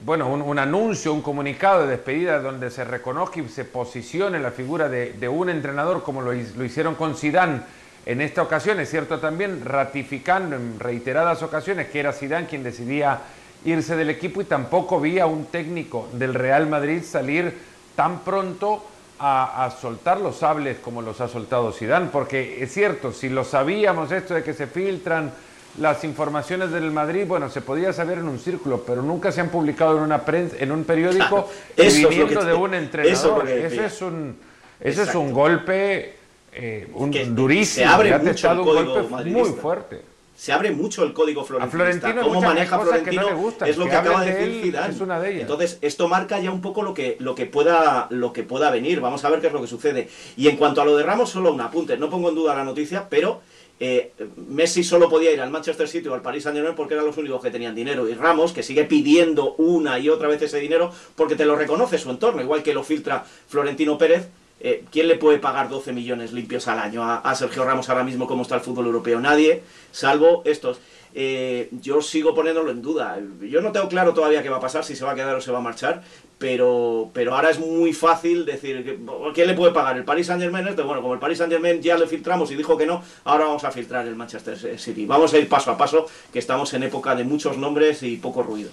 bueno, 0.05 0.27
un, 0.27 0.41
un 0.41 0.57
anuncio, 0.59 1.13
un 1.13 1.21
comunicado 1.21 1.81
de 1.81 1.87
despedida 1.95 2.39
donde 2.39 2.71
se 2.71 2.83
reconozca 2.83 3.39
y 3.39 3.47
se 3.49 3.65
posicione 3.65 4.39
la 4.39 4.51
figura 4.51 4.89
de, 4.89 5.29
un 5.29 5.49
entrenador 5.49 6.03
como 6.03 6.21
lo, 6.21 6.33
hi- 6.33 6.53
lo 6.57 6.63
hicieron 6.63 6.95
con 6.95 7.15
Sidán 7.15 7.65
en 8.05 8.19
esta 8.19 8.41
ocasión, 8.41 8.79
es 8.79 8.89
cierto 8.89 9.19
también 9.19 9.63
ratificando 9.63 10.55
en 10.55 10.79
reiteradas 10.79 11.43
ocasiones 11.43 11.87
que 11.89 11.99
era 11.99 12.13
Sidán 12.13 12.47
quien 12.47 12.63
decidía 12.63 13.19
irse 13.63 13.95
del 13.95 14.09
equipo 14.09 14.41
y 14.41 14.45
tampoco 14.45 14.99
vi 14.99 15.19
a 15.19 15.27
un 15.27 15.45
técnico 15.45 16.09
del 16.13 16.33
Real 16.33 16.65
Madrid 16.67 17.03
salir 17.03 17.55
tan 17.95 18.21
pronto 18.21 18.83
a, 19.19 19.65
a 19.65 19.69
soltar 19.69 20.19
los 20.19 20.37
sables 20.37 20.79
como 20.79 21.03
los 21.03 21.21
ha 21.21 21.27
soltado 21.27 21.71
Zidane, 21.71 22.09
porque 22.11 22.63
es 22.63 22.73
cierto, 22.73 23.11
si 23.11 23.29
lo 23.29 23.43
sabíamos 23.43 24.11
esto 24.11 24.33
de 24.33 24.41
que 24.43 24.55
se 24.55 24.65
filtran 24.65 25.31
las 25.79 26.03
informaciones 26.03 26.71
del 26.71 26.91
Madrid, 26.91 27.25
bueno, 27.27 27.49
se 27.49 27.61
podía 27.61 27.93
saber 27.93 28.17
en 28.17 28.27
un 28.27 28.39
círculo, 28.39 28.83
pero 28.85 29.01
nunca 29.01 29.31
se 29.31 29.41
han 29.41 29.49
publicado 29.49 29.97
en 29.97 30.03
una 30.03 30.25
prensa, 30.25 30.55
en 30.59 30.71
un 30.71 30.83
periódico 30.83 31.49
Claro, 31.75 31.91
y 31.91 32.05
viniendo 32.05 32.43
de 32.43 32.53
un 32.53 32.73
entrenador. 32.73 33.13
es 33.13 33.23
lo 33.23 33.43
que 33.43 33.57
Eso 33.57 33.69
decía. 33.69 33.85
es 33.85 34.01
un, 34.01 34.37
eso 34.79 35.03
es 35.03 35.15
un 35.15 35.31
golpe 35.31 36.15
eh, 36.53 36.89
un, 36.93 37.11
que 37.11 37.25
durísimo, 37.25 37.85
se 37.87 37.93
abre 37.93 38.17
mucho 38.19 38.51
el 38.51 38.59
un 38.59 38.65
código 38.65 38.93
golpe 38.93 39.29
muy 39.29 39.49
fuerte. 39.51 40.01
se 40.35 40.51
abre 40.51 40.71
mucho 40.71 41.03
el 41.03 41.13
código 41.13 41.45
florentino. 41.45 41.71
Florentino 41.83 42.21
hay 42.21 42.27
Cómo 42.27 42.41
maneja 42.41 42.79
Florentino 42.79 43.21
no 43.21 43.65
es 43.65 43.77
lo 43.77 43.85
que 43.85 43.91
que, 43.91 43.95
acaba 43.95 44.25
de 44.25 44.33
de 44.33 44.45
decir 44.47 44.63
Zidane. 44.63 44.93
es 44.93 44.99
una 44.99 45.19
de 45.19 45.29
ellas. 45.29 45.41
Entonces, 45.43 45.77
esto 45.81 46.07
marca 46.09 46.39
ya 46.39 46.51
un 46.51 46.59
poco 46.61 46.81
lo 46.83 46.93
que, 46.93 47.15
lo 47.19 47.35
que 47.35 47.45
pueda 47.45 48.07
lo 48.09 48.33
que 48.33 48.43
pueda 48.43 48.69
venir. 48.71 48.99
Vamos 48.99 49.23
a 49.23 49.29
ver 49.29 49.39
qué 49.39 49.47
es 49.47 49.53
lo 49.53 49.61
que 49.61 49.67
sucede. 49.67 50.09
Y 50.35 50.49
en 50.49 50.57
cuanto 50.57 50.81
a 50.81 50.85
lo 50.85 50.97
de 50.97 51.03
Ramos, 51.03 51.29
solo 51.29 51.53
un 51.53 51.61
apunte. 51.61 51.95
No 51.97 52.09
pongo 52.09 52.27
en 52.29 52.35
duda 52.35 52.53
la 52.55 52.65
noticia, 52.65 53.07
pero 53.09 53.41
eh, 53.83 54.11
Messi 54.35 54.83
solo 54.83 55.09
podía 55.09 55.31
ir 55.31 55.41
al 55.41 55.49
Manchester 55.49 55.87
City 55.87 56.07
o 56.07 56.13
al 56.13 56.21
Paris 56.21 56.43
Saint 56.43 56.55
Germain 56.55 56.75
porque 56.75 56.93
eran 56.93 57.07
los 57.07 57.17
únicos 57.17 57.41
que 57.41 57.49
tenían 57.49 57.73
dinero. 57.73 58.07
Y 58.07 58.13
Ramos, 58.13 58.53
que 58.53 58.61
sigue 58.61 58.83
pidiendo 58.83 59.55
una 59.55 59.97
y 59.97 60.07
otra 60.07 60.27
vez 60.27 60.39
ese 60.39 60.59
dinero 60.59 60.93
porque 61.15 61.35
te 61.35 61.45
lo 61.45 61.55
reconoce 61.55 61.97
su 61.97 62.11
entorno, 62.11 62.43
igual 62.43 62.61
que 62.61 62.75
lo 62.75 62.83
filtra 62.83 63.25
Florentino 63.47 63.97
Pérez. 63.97 64.27
Eh, 64.59 64.83
¿Quién 64.91 65.07
le 65.07 65.15
puede 65.15 65.39
pagar 65.39 65.67
12 65.67 65.93
millones 65.93 66.31
limpios 66.31 66.67
al 66.67 66.77
año 66.77 67.03
a, 67.03 67.17
a 67.17 67.33
Sergio 67.33 67.65
Ramos 67.65 67.89
ahora 67.89 68.03
mismo 68.03 68.27
como 68.27 68.43
está 68.43 68.53
el 68.53 68.61
fútbol 68.61 68.85
europeo? 68.85 69.19
Nadie, 69.19 69.63
salvo 69.91 70.43
estos. 70.45 70.79
Eh, 71.13 71.69
yo 71.81 72.01
sigo 72.01 72.33
poniéndolo 72.33 72.71
en 72.71 72.81
duda. 72.81 73.19
Yo 73.41 73.61
no 73.61 73.71
tengo 73.71 73.89
claro 73.89 74.13
todavía 74.13 74.41
qué 74.41 74.49
va 74.49 74.57
a 74.57 74.61
pasar, 74.61 74.83
si 74.85 74.95
se 74.95 75.03
va 75.03 75.11
a 75.11 75.15
quedar 75.15 75.35
o 75.35 75.41
se 75.41 75.51
va 75.51 75.57
a 75.57 75.61
marchar, 75.61 76.03
pero, 76.37 77.09
pero 77.13 77.35
ahora 77.35 77.49
es 77.49 77.59
muy 77.59 77.93
fácil 77.93 78.45
decir, 78.45 78.99
¿quién 79.33 79.47
le 79.47 79.53
puede 79.53 79.73
pagar? 79.73 79.97
¿El 79.97 80.05
Paris 80.05 80.27
Saint 80.27 80.41
Germain? 80.41 80.67
Este? 80.67 80.81
Bueno, 80.81 81.01
como 81.01 81.13
el 81.13 81.19
Paris 81.19 81.37
Saint 81.37 81.51
Germain 81.51 81.81
ya 81.81 81.97
le 81.97 82.07
filtramos 82.07 82.49
y 82.51 82.55
dijo 82.55 82.77
que 82.77 82.85
no, 82.85 83.03
ahora 83.25 83.45
vamos 83.45 83.63
a 83.63 83.71
filtrar 83.71 84.07
el 84.07 84.15
Manchester 84.15 84.79
City. 84.79 85.05
Vamos 85.05 85.33
a 85.33 85.37
ir 85.37 85.49
paso 85.49 85.71
a 85.71 85.77
paso, 85.77 86.07
que 86.31 86.39
estamos 86.39 86.73
en 86.73 86.83
época 86.83 87.13
de 87.15 87.23
muchos 87.23 87.57
nombres 87.57 88.03
y 88.03 88.17
poco 88.17 88.43
ruido. 88.43 88.71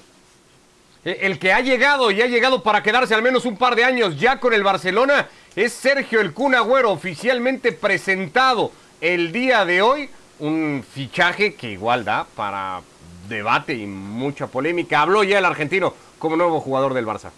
Eh, 1.04 1.18
El 1.22 1.38
que 1.38 1.52
ha 1.52 1.60
llegado 1.60 2.10
y 2.10 2.22
ha 2.22 2.26
llegado 2.26 2.62
para 2.62 2.82
quedarse 2.82 3.14
al 3.14 3.22
menos 3.22 3.44
un 3.44 3.56
par 3.56 3.76
de 3.76 3.84
años 3.84 4.18
ya 4.18 4.40
con 4.40 4.52
el 4.52 4.62
Barcelona 4.62 5.28
es 5.56 5.72
Sergio 5.72 6.20
El 6.20 6.32
Kun 6.32 6.54
Agüero, 6.54 6.90
oficialmente 6.90 7.72
presentado 7.72 8.70
el 9.00 9.32
día 9.32 9.64
de 9.64 9.82
hoy. 9.82 10.10
Un 10.40 10.84
fichaje 10.88 11.54
que 11.54 11.70
igual 11.72 12.04
da 12.04 12.24
para 12.24 12.80
debate 13.28 13.74
y 13.74 13.86
mucha 13.86 14.46
polémica. 14.46 15.02
Habló 15.02 15.24
ya 15.24 15.38
el 15.38 15.44
argentino 15.44 15.94
como 16.18 16.36
nuevo 16.36 16.60
jugador 16.60 16.94
del 16.94 17.06
Barça. 17.06 17.30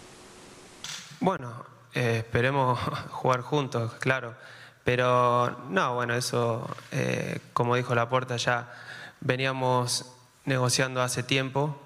Bueno, 1.19 1.65
eh, 1.93 2.17
esperemos 2.19 2.79
jugar 3.09 3.41
juntos, 3.41 3.93
claro. 3.99 4.35
Pero 4.83 5.55
no, 5.69 5.93
bueno, 5.93 6.15
eso, 6.15 6.67
eh, 6.91 7.39
como 7.53 7.75
dijo 7.75 7.93
Laporta, 7.93 8.37
ya 8.37 8.71
veníamos 9.19 10.11
negociando 10.45 11.01
hace 11.03 11.21
tiempo 11.21 11.79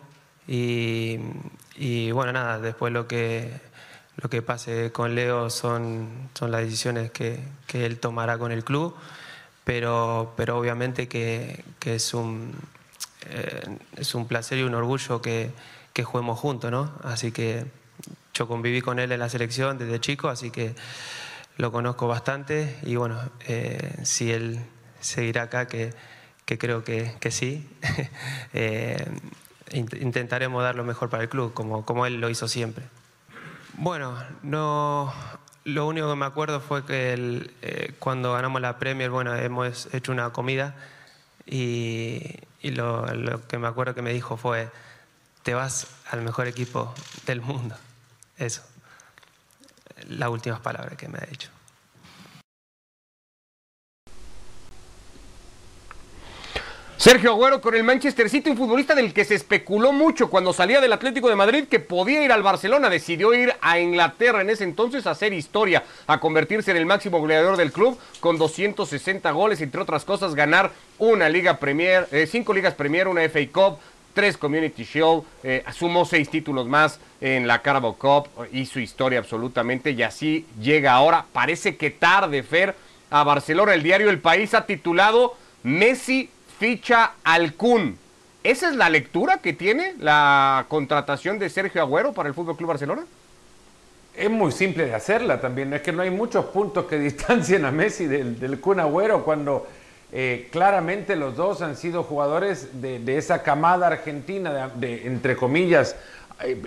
y, 0.47 1.19
y, 1.75 2.11
bueno, 2.11 2.31
nada, 2.31 2.59
después 2.59 2.93
lo 2.93 3.07
que, 3.07 3.59
lo 4.15 4.29
que 4.29 4.41
pase 4.41 4.93
con 4.93 5.15
Leo 5.15 5.49
son, 5.49 6.29
son 6.33 6.51
las 6.51 6.61
decisiones 6.61 7.11
que, 7.11 7.43
que 7.67 7.85
él 7.85 7.99
tomará 7.99 8.37
con 8.37 8.53
el 8.53 8.63
club, 8.63 8.95
pero, 9.65 10.33
pero 10.37 10.57
obviamente 10.57 11.07
que, 11.09 11.65
que 11.79 11.95
es, 11.95 12.13
un, 12.13 12.53
eh, 13.29 13.77
es 13.97 14.15
un 14.15 14.27
placer 14.27 14.57
y 14.59 14.63
un 14.63 14.73
orgullo 14.75 15.21
que, 15.21 15.51
que 15.91 16.03
juguemos 16.05 16.39
juntos, 16.39 16.71
¿no? 16.71 16.93
Así 17.03 17.31
que 17.33 17.65
yo 18.33 18.47
conviví 18.47 18.81
con 18.81 18.99
él 18.99 19.11
en 19.11 19.19
la 19.19 19.27
selección 19.29 19.77
desde 19.77 19.99
chico, 19.99 20.29
así 20.29 20.51
que 20.51 20.75
lo 21.57 21.71
conozco 21.71 22.07
bastante 22.07 22.77
y 22.83 22.95
bueno, 22.95 23.19
eh, 23.47 23.97
si 24.03 24.31
él 24.31 24.59
seguirá 24.99 25.43
acá, 25.43 25.67
que, 25.67 25.93
que 26.45 26.57
creo 26.57 26.83
que, 26.83 27.15
que 27.19 27.31
sí, 27.31 27.67
eh, 28.53 28.97
int- 29.71 30.01
intentaremos 30.01 30.61
dar 30.63 30.75
lo 30.75 30.83
mejor 30.83 31.09
para 31.09 31.23
el 31.23 31.29
club, 31.29 31.53
como, 31.53 31.85
como 31.85 32.05
él 32.05 32.19
lo 32.21 32.29
hizo 32.29 32.47
siempre. 32.47 32.83
Bueno, 33.77 34.17
no, 34.43 35.13
lo 35.65 35.87
único 35.87 36.09
que 36.09 36.15
me 36.15 36.25
acuerdo 36.25 36.61
fue 36.61 36.85
que 36.85 37.13
el, 37.13 37.51
eh, 37.61 37.93
cuando 37.99 38.33
ganamos 38.33 38.61
la 38.61 38.77
Premier, 38.79 39.09
bueno, 39.09 39.35
hemos 39.35 39.93
hecho 39.93 40.11
una 40.11 40.29
comida 40.31 40.75
y, 41.45 42.21
y 42.61 42.71
lo, 42.71 43.05
lo 43.13 43.45
que 43.47 43.57
me 43.57 43.67
acuerdo 43.67 43.95
que 43.95 44.01
me 44.03 44.13
dijo 44.13 44.37
fue, 44.37 44.69
te 45.43 45.53
vas 45.55 45.87
al 46.11 46.21
mejor 46.21 46.47
equipo 46.47 46.93
del 47.25 47.41
mundo. 47.41 47.75
Eso. 48.37 48.61
Las 50.07 50.29
últimas 50.29 50.59
palabras 50.59 50.97
que 50.97 51.07
me 51.07 51.17
ha 51.17 51.25
dicho. 51.25 51.49
Sergio 57.05 57.33
Agüero 57.33 57.61
con 57.61 57.75
el 57.75 57.83
Manchester 57.83 58.31
City, 58.31 58.49
un 58.49 58.57
futbolista 58.57 58.95
del 58.95 59.13
que 59.13 59.25
se 59.25 59.35
especuló 59.35 59.91
mucho 59.91 60.27
cuando 60.27 60.53
salía 60.53 60.81
del 60.81 60.91
Atlético 60.91 61.29
de 61.29 61.35
Madrid 61.35 61.65
que 61.69 61.79
podía 61.79 62.23
ir 62.23 62.31
al 62.31 62.41
Barcelona, 62.41 62.89
decidió 62.89 63.31
ir 63.35 63.53
a 63.61 63.79
Inglaterra 63.79 64.41
en 64.41 64.49
ese 64.49 64.63
entonces 64.63 65.05
a 65.05 65.11
hacer 65.11 65.31
historia, 65.31 65.83
a 66.07 66.19
convertirse 66.19 66.71
en 66.71 66.77
el 66.77 66.87
máximo 66.87 67.19
goleador 67.19 67.57
del 67.57 67.71
club 67.71 67.95
con 68.19 68.39
260 68.39 69.29
goles, 69.33 69.61
entre 69.61 69.81
otras 69.81 70.03
cosas 70.03 70.33
ganar 70.33 70.71
una 70.97 71.29
Liga 71.29 71.57
Premier, 71.57 72.07
eh, 72.11 72.25
cinco 72.25 72.55
Ligas 72.55 72.73
Premier, 72.73 73.07
una 73.07 73.21
FA 73.29 73.51
Cup, 73.53 73.77
tres 74.15 74.35
Community 74.35 74.83
Shield, 74.83 75.21
eh, 75.43 75.63
sumó 75.75 76.05
seis 76.05 76.27
títulos 76.27 76.65
más 76.65 76.99
en 77.21 77.45
la 77.45 77.61
Carabao 77.61 77.97
Cup, 77.97 78.29
hizo 78.51 78.79
historia 78.79 79.19
absolutamente 79.19 79.91
y 79.91 80.01
así 80.01 80.47
llega 80.59 80.93
ahora, 80.93 81.27
parece 81.31 81.77
que 81.77 81.91
tarde 81.91 82.41
Fer, 82.41 82.73
a 83.11 83.23
Barcelona. 83.23 83.75
El 83.75 83.83
diario 83.83 84.09
El 84.09 84.21
País 84.21 84.55
ha 84.55 84.65
titulado 84.65 85.35
Messi 85.61 86.31
ficha 86.57 87.13
al 87.23 87.53
Kun. 87.53 87.97
¿Esa 88.43 88.69
es 88.69 88.75
la 88.75 88.89
lectura 88.89 89.37
que 89.39 89.53
tiene 89.53 89.95
la 89.99 90.65
contratación 90.67 91.39
de 91.39 91.49
Sergio 91.49 91.81
Agüero 91.81 92.13
para 92.13 92.29
el 92.29 92.35
Fútbol 92.35 92.55
Club 92.55 92.69
Barcelona? 92.69 93.03
Es 94.15 94.29
muy 94.29 94.51
simple 94.51 94.85
de 94.85 94.93
hacerla 94.93 95.41
también. 95.41 95.73
Es 95.73 95.81
que 95.81 95.91
no 95.91 96.01
hay 96.01 96.11
muchos 96.11 96.45
puntos 96.45 96.85
que 96.85 96.99
distancien 96.99 97.65
a 97.65 97.71
Messi 97.71 98.05
del, 98.05 98.39
del 98.39 98.59
Kun 98.59 98.79
Agüero 98.79 99.23
cuando 99.23 99.67
eh, 100.11 100.47
claramente 100.51 101.15
los 101.15 101.35
dos 101.35 101.61
han 101.61 101.75
sido 101.75 102.03
jugadores 102.03 102.81
de, 102.81 103.17
esa 103.17 103.43
camada 103.43 103.87
argentina, 103.87 104.69
de, 104.75 105.07
entre 105.07 105.35
comillas, 105.35 105.95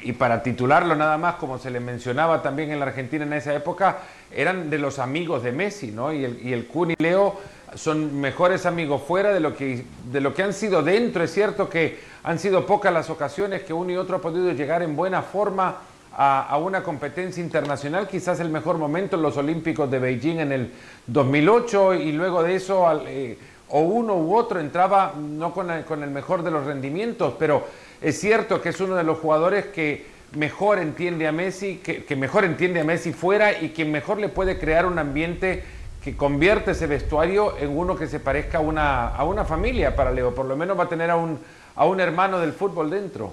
y 0.03 0.13
para 0.13 0.43
titularlo 0.43 0.95
nada 0.97 1.17
más, 1.19 1.37
como 1.37 1.59
se 1.59 1.71
le 1.71 1.79
mencionaba 1.79 2.43
también 2.43 2.71
en 2.71 2.81
la 2.81 2.87
Argentina 2.87 3.25
en 3.25 3.33
esa 3.35 3.55
época, 3.55 3.99
eran 4.35 4.69
de 4.69 4.79
los 4.79 4.99
amigos 4.99 5.43
de 5.43 5.53
Messi, 5.53 5.93
¿no? 5.93 6.13
Y 6.13 6.25
el, 6.25 6.41
y 6.45 6.53
el 6.53 6.67
Kun 6.67 6.91
y 6.91 6.95
Leo 6.99 7.39
son 7.75 8.21
mejores 8.21 8.67
amigos 8.67 9.03
fuera 9.03 9.33
de 9.33 9.41
lo, 9.41 9.55
que, 9.55 9.85
de 10.11 10.21
lo 10.21 10.35
que 10.35 10.43
han 10.43 10.53
sido 10.53 10.83
dentro. 10.83 11.23
Es 11.23 11.33
cierto 11.33 11.69
que 11.69 11.99
han 12.23 12.39
sido 12.39 12.67
pocas 12.67 12.93
las 12.93 13.11
ocasiones 13.11 13.63
que 13.63 13.73
uno 13.73 13.93
y 13.93 13.97
otro 13.97 14.17
ha 14.17 14.21
podido 14.21 14.53
llegar 14.53 14.83
en 14.83 14.97
buena 14.97 15.23
forma 15.23 15.79
a, 16.21 16.59
una 16.59 16.83
competencia 16.83 17.41
internacional, 17.41 18.09
quizás 18.09 18.41
el 18.41 18.49
mejor 18.49 18.77
momento 18.77 19.15
en 19.15 19.23
los 19.23 19.37
Olímpicos 19.37 19.89
de 19.89 20.01
Beijing 20.01 20.41
en 20.41 20.51
el 20.51 20.73
2008 21.07 21.95
y 21.95 22.11
luego 22.11 22.43
de 22.43 22.57
eso 22.57 23.03
eh, 23.07 23.39
o 23.69 23.83
uno 23.83 24.17
u 24.17 24.35
otro 24.35 24.59
entraba 24.59 25.15
no 25.17 25.55
con 25.55 25.71
el, 25.71 26.11
mejor 26.11 26.43
de 26.43 26.51
los 26.51 26.67
rendimientos, 26.67 27.35
pero 27.39 27.69
es 28.01 28.19
cierto 28.19 28.61
que 28.61 28.71
es 28.71 28.81
uno 28.81 28.97
de 28.97 29.05
los 29.05 29.19
jugadores 29.19 29.67
que 29.67 30.07
mejor 30.33 30.81
entiende 30.81 31.29
a 31.29 31.33
Messi, 31.33 31.77
que, 31.77 32.05
que 32.05 32.17
mejor 32.17 32.45
entiende 32.45 32.81
a 32.81 32.85
Messi 32.85 33.13
fuera 33.13 33.61
y 33.61 33.69
que 33.69 33.85
mejor 33.85 34.19
le 34.19 34.29
puede 34.29 34.59
crear 34.59 34.87
un 34.87 34.99
ambiente 34.99 35.63
que 36.03 36.17
convierte 36.17 36.73
ese 36.73 36.87
vestuario 36.87 37.57
en 37.59 37.77
uno 37.77 37.97
que 37.97 38.07
se 38.07 38.21
parezca 38.21 38.59
a 38.59 38.61
una, 38.61 39.09
a 39.09 39.25
una 39.25 39.45
familia 39.45 39.97
para 39.97 40.13
Leo. 40.13 40.35
Por 40.35 40.47
lo 40.47 40.57
menos 40.57 40.79
va 40.79 40.85
a 40.85 40.89
tener 40.89 41.11
a 41.11 41.17
un, 41.17 41.39
a 41.75 41.85
un 41.87 42.01
hermano 42.01 42.39
del 42.39 42.53
fútbol 42.53 42.91
dentro. 42.91 43.33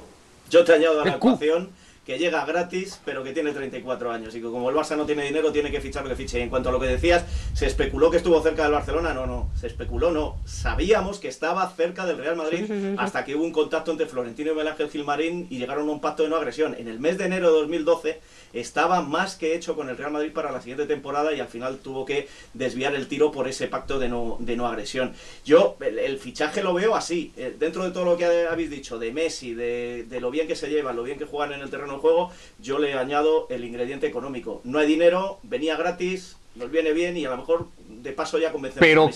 Yo 0.49 0.63
te 0.63 0.73
añado 0.73 1.01
a 1.01 1.05
la 1.05 1.15
ecuación 1.15 1.69
que 2.05 2.19
llega 2.19 2.45
gratis, 2.45 2.99
pero 3.03 3.23
que 3.23 3.33
tiene 3.33 3.51
34 3.51 4.11
años 4.11 4.35
y 4.35 4.39
que 4.39 4.45
como 4.45 4.69
el 4.69 4.75
Barça 4.75 4.95
no 4.95 5.07
tiene 5.07 5.23
dinero, 5.23 5.51
tiene 5.51 5.71
que 5.71 5.81
fichar 5.81 6.03
lo 6.03 6.09
que 6.09 6.15
fiche. 6.15 6.37
Y 6.37 6.43
en 6.43 6.49
cuanto 6.49 6.69
a 6.69 6.71
lo 6.71 6.79
que 6.79 6.85
decías, 6.85 7.25
¿se 7.53 7.65
especuló 7.65 8.11
que 8.11 8.17
estuvo 8.17 8.39
cerca 8.43 8.63
del 8.63 8.73
Barcelona? 8.73 9.11
No, 9.13 9.25
no, 9.25 9.49
se 9.59 9.65
especuló, 9.65 10.11
no. 10.11 10.37
Sabíamos 10.45 11.19
que 11.19 11.27
estaba 11.27 11.67
cerca 11.71 12.05
del 12.05 12.19
Real 12.19 12.35
Madrid 12.35 12.71
hasta 12.99 13.25
que 13.25 13.35
hubo 13.35 13.43
un 13.43 13.51
contacto 13.51 13.91
entre 13.91 14.05
Florentino 14.05 14.51
y 14.51 14.53
Miguel 14.53 14.67
Ángel 14.67 14.89
Gilmarín 14.89 15.47
y 15.49 15.57
llegaron 15.57 15.89
a 15.89 15.91
un 15.91 15.99
pacto 15.99 16.21
de 16.21 16.29
no 16.29 16.35
agresión. 16.35 16.75
En 16.77 16.87
el 16.87 16.99
mes 16.99 17.17
de 17.17 17.25
enero 17.25 17.51
de 17.51 17.61
2012 17.61 18.21
estaba 18.55 19.01
más 19.01 19.35
que 19.35 19.55
hecho 19.55 19.75
con 19.75 19.89
el 19.89 19.97
Real 19.97 20.11
Madrid 20.11 20.31
para 20.33 20.51
la 20.51 20.61
siguiente 20.61 20.85
temporada 20.85 21.33
y 21.33 21.39
al 21.39 21.47
final 21.47 21.77
tuvo 21.77 22.05
que 22.05 22.27
desviar 22.53 22.95
el 22.95 23.07
tiro 23.07 23.31
por 23.31 23.47
ese 23.47 23.67
pacto 23.67 23.99
de 23.99 24.09
no, 24.09 24.37
de 24.39 24.55
no 24.55 24.67
agresión. 24.67 25.13
Yo 25.45 25.77
el, 25.81 26.17
fichaje 26.19 26.63
lo 26.63 26.73
veo 26.73 26.95
así, 26.95 27.33
eh, 27.37 27.55
dentro 27.57 27.83
de 27.83 27.91
todo 27.91 28.05
lo 28.05 28.17
que 28.17 28.25
habéis 28.25 28.69
dicho, 28.69 28.97
de 28.97 29.11
Messi, 29.11 29.53
de, 29.53 30.05
de 30.09 30.21
lo 30.21 30.31
bien 30.31 30.47
que 30.47 30.55
se 30.55 30.69
llevan, 30.69 30.95
lo 30.95 31.03
bien 31.03 31.19
que 31.19 31.25
juegan 31.25 31.53
en 31.53 31.61
el 31.61 31.69
terreno 31.69 31.99
juego, 31.99 32.31
yo 32.59 32.79
le 32.79 32.93
añado 32.93 33.47
el 33.49 33.63
ingrediente 33.63 34.07
económico. 34.07 34.61
No 34.63 34.79
hay 34.79 34.87
dinero, 34.87 35.39
venía 35.43 35.75
gratis, 35.75 36.37
nos 36.55 36.71
viene 36.71 36.93
bien 36.93 37.17
y 37.17 37.25
a 37.25 37.29
lo 37.29 37.37
mejor 37.37 37.67
de 37.87 38.11
paso 38.11 38.37
ya 38.39 38.51
convencemos 38.51 38.87
pero, 38.87 39.09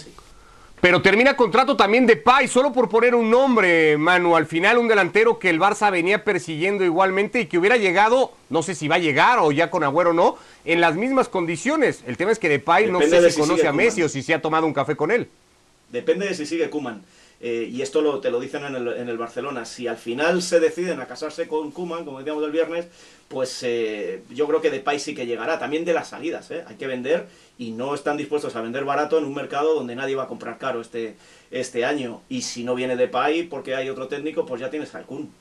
Pero 0.81 1.01
termina 1.01 1.35
contrato 1.35 1.75
también 1.75 2.05
de 2.05 2.15
Pay, 2.15 2.47
solo 2.47 2.71
por 2.71 2.87
poner 2.87 3.13
un 3.13 3.29
nombre, 3.29 3.97
Manu. 3.97 4.37
Al 4.37 4.45
final 4.45 4.77
un 4.77 4.87
delantero 4.87 5.37
que 5.37 5.49
el 5.49 5.59
Barça 5.59 5.91
venía 5.91 6.23
persiguiendo 6.23 6.85
igualmente 6.85 7.41
y 7.41 7.45
que 7.47 7.57
hubiera 7.57 7.75
llegado, 7.75 8.31
no 8.49 8.63
sé 8.63 8.75
si 8.75 8.87
va 8.87 8.95
a 8.95 8.99
llegar 8.99 9.39
o 9.39 9.51
ya 9.51 9.69
con 9.69 9.83
Agüero 9.83 10.13
no, 10.13 10.37
en 10.63 10.79
las 10.79 10.95
mismas 10.95 11.27
condiciones. 11.27 12.03
El 12.07 12.15
tema 12.15 12.31
es 12.31 12.39
que 12.39 12.47
Depay 12.47 12.89
no 12.89 13.01
sé 13.01 13.29
si, 13.29 13.39
conoce 13.39 13.67
a 13.67 13.73
Messi 13.73 14.03
o 14.03 14.09
si 14.09 14.23
se 14.23 14.33
ha 14.33 14.41
tomado 14.41 14.65
un 14.65 14.73
café 14.73 14.95
con 14.95 15.11
él. 15.11 15.27
Depende 15.89 16.27
de 16.27 16.33
si 16.33 16.45
sigue 16.45 16.69
Kuman. 16.69 17.01
Eh, 17.41 17.69
y 17.71 17.81
esto 17.81 18.01
lo, 18.01 18.19
te 18.19 18.31
lo 18.31 18.39
dicen 18.39 18.65
en 18.65 18.75
el, 18.75 18.87
en 18.89 19.07
el, 19.07 19.17
Barcelona, 19.17 19.63
si 19.63 19.87
al 19.87 19.95
final 19.95 20.41
se 20.41 20.59
deciden 20.59 20.99
a 20.99 21.07
casarse 21.07 21.47
con 21.47 21.71
Kuman, 21.71 22.03
como 22.03 22.19
decíamos 22.19 22.43
el 22.43 22.51
viernes, 22.51 22.87
pues 23.29 23.63
eh, 23.63 24.23
yo 24.29 24.45
creo 24.45 24.59
que 24.59 24.69
Depay 24.69 24.99
sí 24.99 25.15
que 25.15 25.25
llegará, 25.25 25.57
también 25.57 25.85
de 25.85 25.93
las 25.93 26.09
salidas, 26.09 26.51
¿eh? 26.51 26.65
hay 26.67 26.75
que 26.75 26.87
vender 26.87 27.27
y 27.57 27.71
no 27.71 27.95
están 27.95 28.17
dispuestos 28.17 28.57
a 28.57 28.61
vender 28.61 28.83
barato 28.83 29.17
en 29.17 29.23
un 29.23 29.33
mercado 29.33 29.73
donde 29.73 29.95
nadie 29.95 30.15
va 30.15 30.23
a 30.23 30.27
comprar 30.27 30.57
caro 30.57 30.81
este, 30.81 31.15
este 31.49 31.85
año, 31.85 32.21
y 32.27 32.41
si 32.41 32.65
no 32.65 32.75
viene 32.75 32.97
Depay 32.97 33.43
porque 33.43 33.73
hay 33.73 33.89
otro 33.89 34.09
técnico, 34.09 34.45
pues 34.45 34.59
ya 34.59 34.69
tienes 34.69 34.93
al 34.95 35.05
Kun 35.05 35.31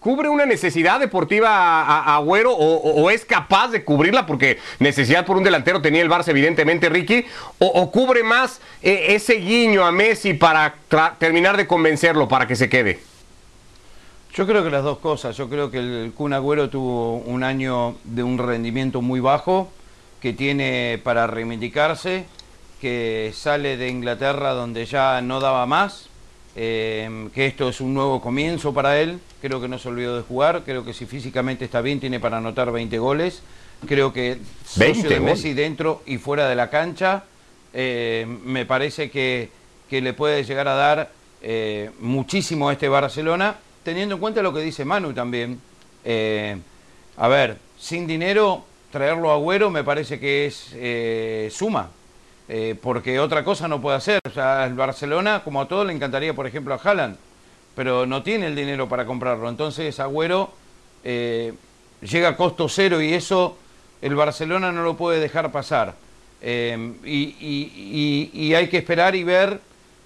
cubre 0.00 0.28
una 0.28 0.46
necesidad 0.46 1.00
deportiva 1.00 1.82
a, 1.82 2.16
Agüero 2.16 2.52
o, 2.52 3.10
es 3.10 3.24
capaz 3.24 3.68
de 3.68 3.84
cubrirla 3.84 4.26
porque 4.26 4.58
necesidad 4.78 5.26
por 5.26 5.36
un 5.36 5.44
delantero 5.44 5.82
tenía 5.82 6.02
el 6.02 6.10
Barça 6.10 6.28
evidentemente 6.28 6.88
Ricky 6.88 7.24
o, 7.58 7.90
cubre 7.90 8.22
más 8.22 8.60
eh, 8.82 9.06
ese 9.10 9.34
guiño 9.34 9.84
a 9.84 9.92
Messi 9.92 10.34
para 10.34 10.74
terminar 11.18 11.56
de 11.56 11.66
convencerlo 11.66 12.28
para 12.28 12.46
que 12.46 12.56
se 12.56 12.68
quede 12.68 13.00
yo 14.34 14.46
creo 14.46 14.62
que 14.62 14.70
las 14.70 14.84
dos 14.84 14.98
cosas. 14.98 15.36
Yo 15.36 15.48
creo 15.48 15.70
que 15.70 15.78
el 15.78 16.12
Kun 16.14 16.32
Agüero 16.32 16.70
tuvo 16.70 17.16
un 17.16 17.42
año 17.42 17.96
de 18.04 18.22
un 18.22 18.38
rendimiento 18.38 19.02
muy 19.02 19.18
bajo 19.18 19.68
que 20.20 20.32
tiene 20.32 21.00
para 21.02 21.26
reivindicarse 21.26 22.24
que 22.80 23.32
sale 23.34 23.76
de 23.76 23.88
Inglaterra 23.88 24.52
donde 24.52 24.86
ya 24.86 25.20
no 25.22 25.40
daba 25.40 25.66
más 25.66 26.07
eh, 26.60 27.28
que 27.32 27.46
esto 27.46 27.68
es 27.68 27.80
un 27.80 27.94
nuevo 27.94 28.20
comienzo 28.20 28.74
para 28.74 29.00
él, 29.00 29.20
creo 29.40 29.60
que 29.60 29.68
no 29.68 29.78
se 29.78 29.90
olvidó 29.90 30.16
de 30.16 30.24
jugar, 30.24 30.62
creo 30.64 30.84
que 30.84 30.92
si 30.92 31.06
físicamente 31.06 31.64
está 31.64 31.80
bien 31.82 32.00
tiene 32.00 32.18
para 32.18 32.38
anotar 32.38 32.72
20 32.72 32.98
goles, 32.98 33.42
creo 33.86 34.12
que 34.12 34.38
socio 34.66 35.08
de 35.08 35.20
Messi 35.20 35.54
dentro 35.54 36.02
y 36.04 36.18
fuera 36.18 36.48
de 36.48 36.56
la 36.56 36.68
cancha, 36.68 37.22
eh, 37.72 38.26
me 38.44 38.66
parece 38.66 39.08
que, 39.08 39.50
le 39.88 40.12
puede 40.14 40.42
llegar 40.42 40.66
a 40.66 40.74
dar 40.74 41.12
eh, 41.42 41.92
muchísimo 42.00 42.68
a 42.68 42.72
este 42.72 42.88
Barcelona, 42.88 43.54
teniendo 43.84 44.16
en 44.16 44.20
cuenta 44.20 44.42
lo 44.42 44.52
que 44.52 44.60
dice 44.60 44.84
Manu 44.84 45.12
también. 45.12 45.60
a 46.04 47.28
ver, 47.28 47.56
sin 47.78 48.08
dinero, 48.08 48.64
traerlo 48.90 49.30
a 49.30 49.34
Agüero 49.34 49.70
me 49.70 49.84
parece 49.84 50.18
que 50.18 50.46
es 50.46 51.54
suma, 51.54 51.88
eh, 52.48 52.76
porque 52.80 53.20
otra 53.20 53.44
cosa 53.44 53.68
no 53.68 53.80
puede 53.80 53.98
hacer. 53.98 54.20
O 54.24 54.30
sea, 54.30 54.64
el 54.66 54.74
Barcelona, 54.74 55.42
como 55.44 55.60
a 55.60 55.68
todos, 55.68 55.86
le 55.86 55.92
encantaría, 55.92 56.34
por 56.34 56.46
ejemplo, 56.46 56.74
a 56.74 56.80
Haaland, 56.82 57.16
pero 57.74 58.06
no 58.06 58.22
tiene 58.22 58.46
el 58.46 58.56
dinero 58.56 58.88
para 58.88 59.04
comprarlo. 59.04 59.48
Entonces, 59.48 60.00
Agüero 60.00 60.50
eh, 61.04 61.52
llega 62.00 62.28
a 62.28 62.36
costo 62.36 62.68
cero 62.68 63.02
y 63.02 63.12
eso 63.12 63.58
el 64.00 64.14
Barcelona 64.14 64.72
no 64.72 64.82
lo 64.82 64.96
puede 64.96 65.20
dejar 65.20 65.52
pasar. 65.52 65.94
Eh, 66.40 66.94
y, 67.04 68.54
hay 68.54 68.68
que 68.68 68.78
esperar 68.78 69.14
y 69.14 69.24
ver, 69.24 69.60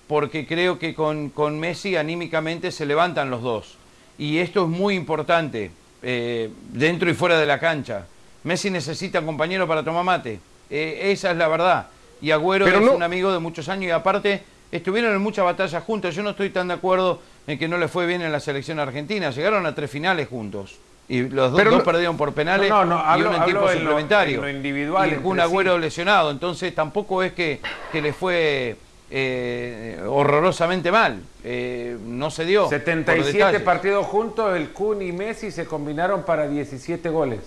porque 0.09 0.46
creo 0.46 0.78
que 0.78 0.94
con, 0.94 1.61
Messi 1.61 1.96
anímicamente 1.96 2.72
se 2.72 2.87
levantan 2.87 3.31
los 3.31 3.42
dos. 3.42 3.76
Y 4.18 4.38
esto 4.38 4.64
es 4.64 4.68
muy 4.68 4.94
importante, 4.94 5.70
dentro 6.02 7.09
y 7.09 7.14
fuera 7.14 7.38
de 7.38 7.46
la 7.46 7.59
cancha. 7.59 8.07
Messi 8.44 8.70
necesita 8.70 9.22
compañero 9.22 9.68
para 9.68 9.85
tomar 9.85 10.05
mate. 10.05 10.40
esa 10.68 11.31
es 11.31 11.37
la 11.37 11.48
verdad 11.48 11.87
y 12.22 12.30
Agüero 12.30 12.66
es 12.66 12.88
un 12.88 13.02
amigo 13.02 13.32
de 13.32 13.40
muchos 13.40 13.68
años 13.68 13.87
y 13.87 13.90
aparte 13.90 14.42
estuvieron 14.70 15.12
en 15.12 15.20
muchas 15.20 15.44
batallas 15.44 15.82
juntos. 15.82 16.14
Yo 16.14 16.22
no 16.22 16.30
estoy 16.30 16.50
tan 16.50 16.68
de 16.68 16.74
acuerdo 16.74 17.20
en 17.48 17.58
que 17.58 17.66
no 17.66 17.76
le 17.76 17.88
fue 17.88 18.06
bien 18.06 18.22
en 18.22 18.30
la 18.30 18.38
selección 18.38 18.78
argentina. 18.78 19.30
Llegaron 19.30 19.66
a 19.66 19.74
tres 19.74 19.90
finales 19.90 20.28
juntos. 20.28 20.78
Y 21.08 21.28
los 21.28 21.50
dos, 21.50 21.82
perdieron 21.82 22.16
por 22.16 22.32
penales 22.32 22.70
y 22.70 22.72
uno 22.72 23.35
en 23.35 23.44
tiempo 23.44 23.68
suplementario. 23.70 24.48
individual. 24.48 25.12
Y 25.12 25.26
un 25.26 25.40
Agüero 25.40 25.76
lesionado. 25.78 26.30
Entonces 26.30 26.72
tampoco 26.72 27.24
es 27.24 27.32
que, 27.32 27.61
que 27.90 28.00
le 28.00 28.12
fue 28.12 28.76
eh, 29.11 30.00
horrorosamente 30.06 30.92
mal. 30.92 31.20
Eh, 31.42 31.98
no 32.06 32.30
se 32.30 32.44
dio. 32.44 32.68
77 32.68 33.58
partidos 33.61 34.06
juntos, 34.06 34.56
el 34.56 34.70
Kun 34.70 35.02
y 35.02 35.11
Messi 35.11 35.50
se 35.50 35.66
combinaron 35.66 36.22
para 36.22 36.48
17 36.48 37.08
goles. 37.08 37.40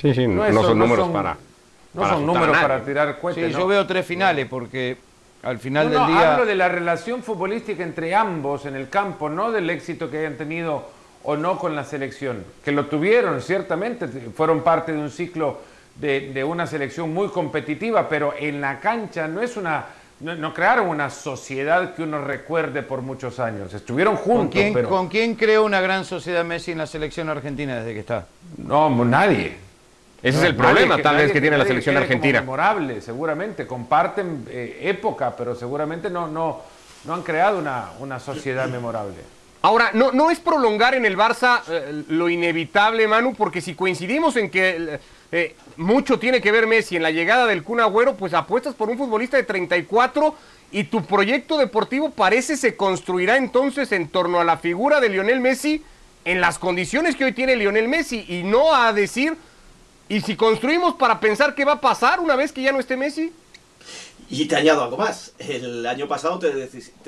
Sí, 0.00 0.12
sí, 0.14 0.26
no, 0.26 0.62
son 0.62 0.78
números 0.78 1.08
para 1.10 1.36
no 1.94 2.08
son 2.08 2.26
números 2.26 2.56
para 2.56 2.84
tirar 2.84 3.18
cohetes. 3.18 3.52
Sí, 3.52 3.58
yo 3.58 3.66
veo 3.66 3.86
tres 3.86 4.06
finales 4.06 4.46
porque 4.48 4.96
al 5.42 5.58
final 5.58 5.90
del 5.90 6.06
día. 6.06 6.32
Hablo 6.32 6.46
de 6.46 6.54
la 6.54 6.68
relación 6.68 7.22
futbolística 7.22 7.82
entre 7.82 8.14
ambos 8.14 8.66
en 8.66 8.76
el 8.76 8.88
campo, 8.88 9.28
no 9.28 9.50
del 9.50 9.70
éxito 9.70 10.10
que 10.10 10.18
hayan 10.18 10.36
tenido 10.36 10.88
o 11.24 11.36
no 11.36 11.58
con 11.58 11.76
la 11.76 11.84
selección. 11.84 12.44
Que 12.64 12.72
lo 12.72 12.86
tuvieron, 12.86 13.40
ciertamente, 13.40 14.08
fueron 14.08 14.62
parte 14.62 14.92
de 14.92 14.98
un 14.98 15.10
ciclo 15.10 15.58
de, 15.96 16.44
una 16.44 16.66
selección 16.66 17.12
muy 17.12 17.28
competitiva, 17.28 18.08
pero 18.08 18.34
en 18.38 18.60
la 18.60 18.80
cancha 18.80 19.28
no 19.28 19.42
es 19.42 19.56
una. 19.56 19.86
No, 20.20 20.52
crearon 20.52 20.88
una 20.88 21.10
sociedad 21.10 21.94
que 21.94 22.02
uno 22.02 22.20
recuerde 22.20 22.82
por 22.82 23.02
muchos 23.02 23.38
años. 23.38 23.72
Estuvieron 23.72 24.16
juntos. 24.16 24.36
¿Con 24.36 24.48
quién, 24.48 24.74
pero... 24.74 24.88
¿Con 24.88 25.08
quién 25.08 25.36
creó 25.36 25.64
una 25.64 25.80
gran 25.80 26.04
sociedad 26.04 26.44
Messi 26.44 26.72
en 26.72 26.78
la 26.78 26.88
selección 26.88 27.28
argentina 27.28 27.76
desde 27.76 27.94
que 27.94 28.00
está? 28.00 28.26
No, 28.56 28.90
nadie. 29.04 29.67
Ese 30.22 30.38
es 30.38 30.44
el 30.44 30.56
problema, 30.56 31.00
tal 31.00 31.16
vez, 31.16 31.30
que 31.30 31.40
tiene 31.40 31.56
la 31.56 31.64
selección 31.64 31.96
argentina. 31.96 32.40
memorable, 32.40 33.00
seguramente. 33.00 33.66
Comparten 33.66 34.46
eh, 34.48 34.80
época, 34.82 35.36
pero 35.36 35.54
seguramente 35.54 36.10
no, 36.10 36.26
no, 36.26 36.62
no 37.04 37.14
han 37.14 37.22
creado 37.22 37.58
una, 37.58 37.90
una 38.00 38.18
sociedad 38.18 38.68
memorable. 38.68 39.16
Ahora, 39.62 39.90
no, 39.92 40.12
no 40.12 40.30
es 40.30 40.38
prolongar 40.40 40.94
en 40.94 41.04
el 41.04 41.16
Barça 41.16 41.62
eh, 41.68 42.04
lo 42.08 42.28
inevitable, 42.28 43.06
Manu, 43.06 43.34
porque 43.34 43.60
si 43.60 43.74
coincidimos 43.74 44.36
en 44.36 44.50
que 44.50 45.00
eh, 45.30 45.56
mucho 45.76 46.18
tiene 46.18 46.40
que 46.40 46.52
ver 46.52 46.66
Messi 46.66 46.96
en 46.96 47.02
la 47.02 47.10
llegada 47.10 47.46
del 47.46 47.62
Kun 47.62 47.80
Agüero, 47.80 48.16
pues 48.16 48.34
apuestas 48.34 48.74
por 48.74 48.88
un 48.88 48.96
futbolista 48.98 49.36
de 49.36 49.42
34 49.42 50.34
y 50.70 50.84
tu 50.84 51.04
proyecto 51.04 51.58
deportivo 51.58 52.10
parece 52.10 52.56
se 52.56 52.76
construirá 52.76 53.36
entonces 53.36 53.90
en 53.92 54.08
torno 54.08 54.40
a 54.40 54.44
la 54.44 54.58
figura 54.58 55.00
de 55.00 55.08
Lionel 55.08 55.40
Messi 55.40 55.82
en 56.24 56.40
las 56.40 56.58
condiciones 56.58 57.16
que 57.16 57.24
hoy 57.24 57.32
tiene 57.32 57.56
Lionel 57.56 57.88
Messi 57.88 58.24
y 58.28 58.42
no 58.42 58.74
a 58.74 58.92
decir 58.92 59.36
¿Y 60.08 60.20
si 60.22 60.36
construimos 60.36 60.94
para 60.94 61.20
pensar 61.20 61.54
qué 61.54 61.64
va 61.64 61.72
a 61.72 61.80
pasar 61.80 62.20
una 62.20 62.34
vez 62.34 62.52
que 62.52 62.62
ya 62.62 62.72
no 62.72 62.80
esté 62.80 62.96
Messi? 62.96 63.32
Y 64.30 64.44
te 64.44 64.56
añado 64.56 64.82
algo 64.82 64.98
más. 64.98 65.32
El 65.38 65.86
año 65.86 66.06
pasado 66.06 66.38
te, 66.38 66.50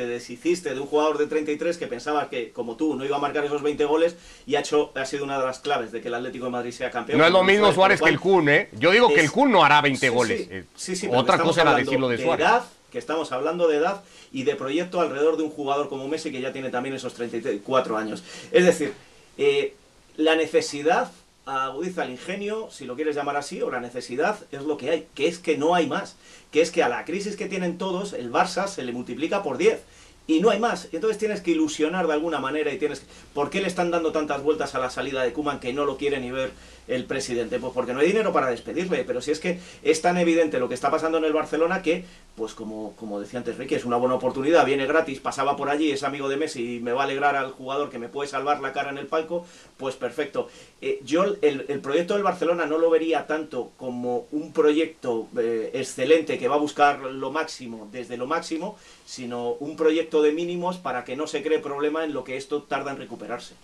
deshiciste 0.06 0.74
de 0.74 0.80
un 0.80 0.86
jugador 0.86 1.18
de 1.18 1.26
33 1.26 1.76
que 1.76 1.86
pensaba 1.86 2.30
que, 2.30 2.50
como 2.50 2.76
tú, 2.76 2.96
no 2.96 3.04
iba 3.04 3.16
a 3.16 3.20
marcar 3.20 3.44
esos 3.44 3.62
20 3.62 3.84
goles 3.84 4.16
y 4.46 4.54
ha, 4.54 4.60
hecho, 4.60 4.90
ha 4.94 5.04
sido 5.04 5.24
una 5.24 5.38
de 5.38 5.44
las 5.44 5.58
claves 5.58 5.92
de 5.92 6.00
que 6.00 6.08
el 6.08 6.14
Atlético 6.14 6.46
de 6.46 6.50
Madrid 6.50 6.72
sea 6.72 6.90
campeón. 6.90 7.18
No 7.18 7.26
es 7.26 7.32
lo 7.32 7.42
mismo 7.42 7.72
Suárez 7.72 8.00
que 8.00 8.08
el 8.08 8.18
Kun, 8.18 8.48
¿eh? 8.48 8.68
Yo 8.72 8.90
digo 8.90 9.08
que 9.08 9.20
el 9.20 9.30
Kun 9.30 9.50
no 9.50 9.64
hará 9.64 9.82
20 9.82 10.08
goles. 10.08 10.48
Sí, 10.74 10.96
sí, 10.96 11.08
Otra 11.12 11.38
cosa 11.38 11.62
era 11.62 11.74
decirlo 11.74 12.08
de, 12.08 12.22
Suárez. 12.22 12.46
edad, 12.46 12.64
que 12.90 12.98
estamos 12.98 13.32
hablando 13.32 13.68
de 13.68 13.76
edad 13.76 14.02
y 14.32 14.44
de 14.44 14.56
proyecto 14.56 15.00
alrededor 15.00 15.36
de 15.36 15.42
un 15.42 15.50
jugador 15.50 15.90
como 15.90 16.08
Messi 16.08 16.32
que 16.32 16.40
ya 16.40 16.52
tiene 16.52 16.70
también 16.70 16.94
esos 16.94 17.12
34 17.12 17.98
años. 17.98 18.24
Es 18.50 18.64
decir, 18.64 18.94
eh, 19.36 19.74
la 20.16 20.36
necesidad 20.36 21.10
agudiza 21.50 22.04
el 22.04 22.10
ingenio, 22.10 22.68
si 22.70 22.84
lo 22.84 22.96
quieres 22.96 23.16
llamar 23.16 23.36
así, 23.36 23.60
o 23.62 23.70
la 23.70 23.80
necesidad 23.80 24.38
es 24.52 24.62
lo 24.62 24.76
que 24.76 24.90
hay, 24.90 25.06
que 25.14 25.26
es 25.26 25.38
que 25.38 25.56
no 25.58 25.74
hay 25.74 25.86
más, 25.86 26.16
que 26.50 26.60
es 26.62 26.70
que 26.70 26.82
a 26.82 26.88
la 26.88 27.04
crisis 27.04 27.36
que 27.36 27.46
tienen 27.46 27.78
todos, 27.78 28.12
el 28.12 28.30
Barça 28.32 28.68
se 28.68 28.82
le 28.82 28.92
multiplica 28.92 29.42
por 29.42 29.58
10 29.58 29.80
y 30.26 30.40
no 30.40 30.50
hay 30.50 30.60
más. 30.60 30.88
Entonces 30.92 31.18
tienes 31.18 31.40
que 31.40 31.50
ilusionar 31.50 32.06
de 32.06 32.12
alguna 32.12 32.38
manera 32.38 32.72
y 32.72 32.78
tienes... 32.78 33.02
¿Por 33.34 33.50
qué 33.50 33.60
le 33.60 33.66
están 33.66 33.90
dando 33.90 34.12
tantas 34.12 34.42
vueltas 34.42 34.74
a 34.74 34.78
la 34.78 34.90
salida 34.90 35.22
de 35.22 35.32
Kuman 35.32 35.58
que 35.58 35.72
no 35.72 35.84
lo 35.84 35.96
quiere 35.96 36.20
ni 36.20 36.30
ver 36.30 36.52
el 36.90 37.04
presidente? 37.04 37.58
Pues 37.58 37.72
porque 37.72 37.92
no 37.92 38.00
hay 38.00 38.08
dinero 38.08 38.32
para 38.32 38.50
despedirle, 38.50 39.04
pero 39.04 39.20
si 39.20 39.30
es 39.30 39.40
que 39.40 39.58
es 39.82 40.02
tan 40.02 40.16
evidente 40.18 40.58
lo 40.58 40.68
que 40.68 40.74
está 40.74 40.90
pasando 40.90 41.18
en 41.18 41.24
el 41.24 41.32
Barcelona 41.32 41.82
que, 41.82 42.04
pues 42.36 42.54
como, 42.54 42.94
como 42.96 43.20
decía 43.20 43.38
antes 43.38 43.56
Ricky, 43.56 43.76
es 43.76 43.84
una 43.84 43.96
buena 43.96 44.16
oportunidad, 44.16 44.66
viene 44.66 44.86
gratis, 44.86 45.20
pasaba 45.20 45.56
por 45.56 45.68
allí, 45.68 45.90
es 45.90 46.02
amigo 46.02 46.28
de 46.28 46.36
Messi 46.36 46.76
y 46.76 46.80
me 46.80 46.92
va 46.92 47.02
a 47.02 47.04
alegrar 47.04 47.36
al 47.36 47.52
jugador 47.52 47.90
que 47.90 47.98
me 47.98 48.08
puede 48.08 48.28
salvar 48.28 48.60
la 48.60 48.72
cara 48.72 48.90
en 48.90 48.98
el 48.98 49.06
palco, 49.06 49.46
pues 49.76 49.94
perfecto. 49.96 50.48
Eh, 50.80 51.00
yo 51.04 51.24
el, 51.24 51.64
el, 51.68 51.80
proyecto 51.80 52.14
del 52.14 52.22
Barcelona 52.22 52.66
no 52.66 52.78
lo 52.78 52.90
vería 52.90 53.26
tanto 53.26 53.70
como 53.76 54.26
un 54.32 54.52
proyecto 54.52 55.28
eh, 55.38 55.70
excelente 55.74 56.38
que 56.38 56.48
va 56.48 56.56
a 56.56 56.58
buscar 56.58 57.00
lo 57.00 57.30
máximo 57.30 57.88
desde 57.92 58.16
lo 58.16 58.26
máximo, 58.26 58.76
sino 59.06 59.52
un 59.54 59.76
proyecto 59.76 60.22
de 60.22 60.32
mínimos 60.32 60.78
para 60.78 61.04
que 61.04 61.16
no 61.16 61.26
se 61.26 61.42
cree 61.42 61.58
problema 61.58 62.04
en 62.04 62.12
lo 62.12 62.24
que 62.24 62.36
esto 62.36 62.62
tarda 62.62 62.92
en 62.92 62.98
recuperarse. 62.98 63.54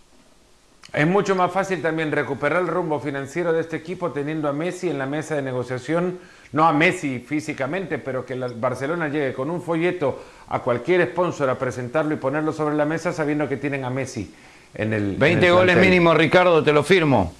Es 0.92 1.06
mucho 1.06 1.34
más 1.34 1.52
fácil 1.52 1.82
también 1.82 2.10
recuperar 2.12 2.62
el 2.62 2.68
rumbo 2.68 3.00
financiero 3.00 3.52
de 3.52 3.60
este 3.60 3.76
equipo 3.76 4.12
teniendo 4.12 4.48
a 4.48 4.52
Messi 4.52 4.88
en 4.88 4.98
la 4.98 5.06
mesa 5.06 5.34
de 5.34 5.42
negociación, 5.42 6.18
no 6.52 6.66
a 6.66 6.72
Messi 6.72 7.18
físicamente, 7.18 7.98
pero 7.98 8.24
que 8.24 8.34
la 8.36 8.48
Barcelona 8.48 9.08
llegue 9.08 9.34
con 9.34 9.50
un 9.50 9.60
folleto 9.60 10.22
a 10.48 10.60
cualquier 10.60 11.06
sponsor 11.10 11.50
a 11.50 11.58
presentarlo 11.58 12.14
y 12.14 12.18
ponerlo 12.18 12.52
sobre 12.52 12.76
la 12.76 12.84
mesa 12.86 13.12
sabiendo 13.12 13.48
que 13.48 13.56
tienen 13.56 13.84
a 13.84 13.90
Messi 13.90 14.32
en 14.74 14.92
el 14.92 15.16
20 15.16 15.48
en 15.48 15.52
el 15.52 15.52
goles 15.52 15.74
plantel. 15.74 15.90
mínimo, 15.90 16.14
Ricardo, 16.14 16.62
te 16.62 16.72
lo 16.72 16.82
firmo. 16.82 17.34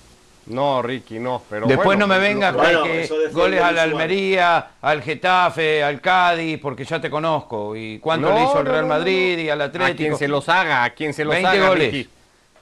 No, 0.47 0.83
Ricky, 0.83 1.19
no. 1.19 1.43
Pero 1.49 1.67
Después 1.67 1.85
bueno, 1.87 2.07
no 2.07 2.07
me 2.15 2.19
vengas 2.21 2.55
bueno, 2.55 2.81
con 2.81 2.89
que 2.89 3.09
goles 3.33 3.61
a 3.63 3.75
Suárez. 3.75 3.79
Almería, 3.79 4.67
al 4.81 5.03
Getafe, 5.03 5.83
al 5.83 6.01
Cádiz, 6.01 6.59
porque 6.61 6.85
ya 6.85 7.01
te 7.01 7.11
conozco. 7.11 7.75
¿Y 7.75 7.99
cuánto 7.99 8.29
No, 8.29 8.35
le 8.35 8.45
hizo 8.45 8.59
el 8.61 8.65
no, 8.67 8.71
Real 8.71 8.87
no, 8.87 8.95
no, 8.95 8.99
Madrid 8.99 9.39
y 9.39 9.49
al 9.51 9.61
A 9.61 9.65
Atlético? 9.65 9.97
quien 9.97 10.17
se 10.17 10.29
los 10.29 10.49
haga, 10.49 10.85
a 10.85 10.91
quien 10.91 11.13
se 11.15 11.25
los 11.25 11.35
20 11.35 11.49
haga, 11.49 11.69
goles. 11.69 11.93
Ricky. 11.93 12.11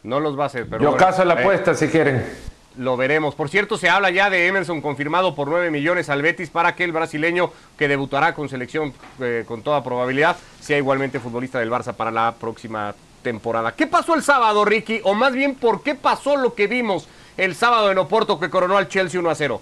No 0.04 0.20
los 0.20 0.38
va 0.38 0.44
a 0.44 0.46
hacer, 0.46 0.66
pero 0.68 0.82
Yo 0.82 0.90
bueno, 0.90 1.04
caso 1.04 1.24
la 1.24 1.34
eh, 1.34 1.40
apuesta 1.40 1.74
si 1.74 1.88
quieren. 1.88 2.24
Lo 2.76 2.96
veremos. 2.96 3.34
Por 3.34 3.48
cierto, 3.48 3.78
se 3.78 3.88
habla 3.88 4.10
ya 4.10 4.30
de 4.30 4.46
Emerson 4.46 4.80
confirmado 4.80 5.34
por 5.34 5.48
9 5.48 5.70
millones 5.70 6.10
al 6.10 6.22
Betis 6.22 6.50
para 6.50 6.74
que 6.74 6.84
el 6.84 6.92
brasileño 6.92 7.50
que 7.78 7.88
debutará 7.88 8.34
con 8.34 8.48
selección 8.48 8.92
eh, 9.20 9.44
con 9.46 9.62
toda 9.62 9.82
probabilidad 9.82 10.36
sea 10.60 10.76
igualmente 10.76 11.20
futbolista 11.20 11.58
del 11.58 11.70
Barça 11.70 11.94
para 11.94 12.10
la 12.10 12.34
próxima 12.38 12.94
temporada. 13.22 13.72
¿Qué 13.72 13.86
pasó 13.86 14.14
el 14.14 14.22
sábado, 14.22 14.64
Ricky? 14.64 15.00
O 15.04 15.14
más 15.14 15.32
bien, 15.32 15.54
¿por 15.54 15.82
qué 15.82 15.94
pasó 15.94 16.36
lo 16.36 16.54
que 16.54 16.66
vimos 16.66 17.08
el 17.36 17.54
sábado 17.54 17.90
en 17.90 17.98
Oporto 17.98 18.38
que 18.38 18.50
coronó 18.50 18.76
al 18.76 18.88
Chelsea 18.88 19.18
1 19.18 19.30
a 19.30 19.34
0? 19.34 19.60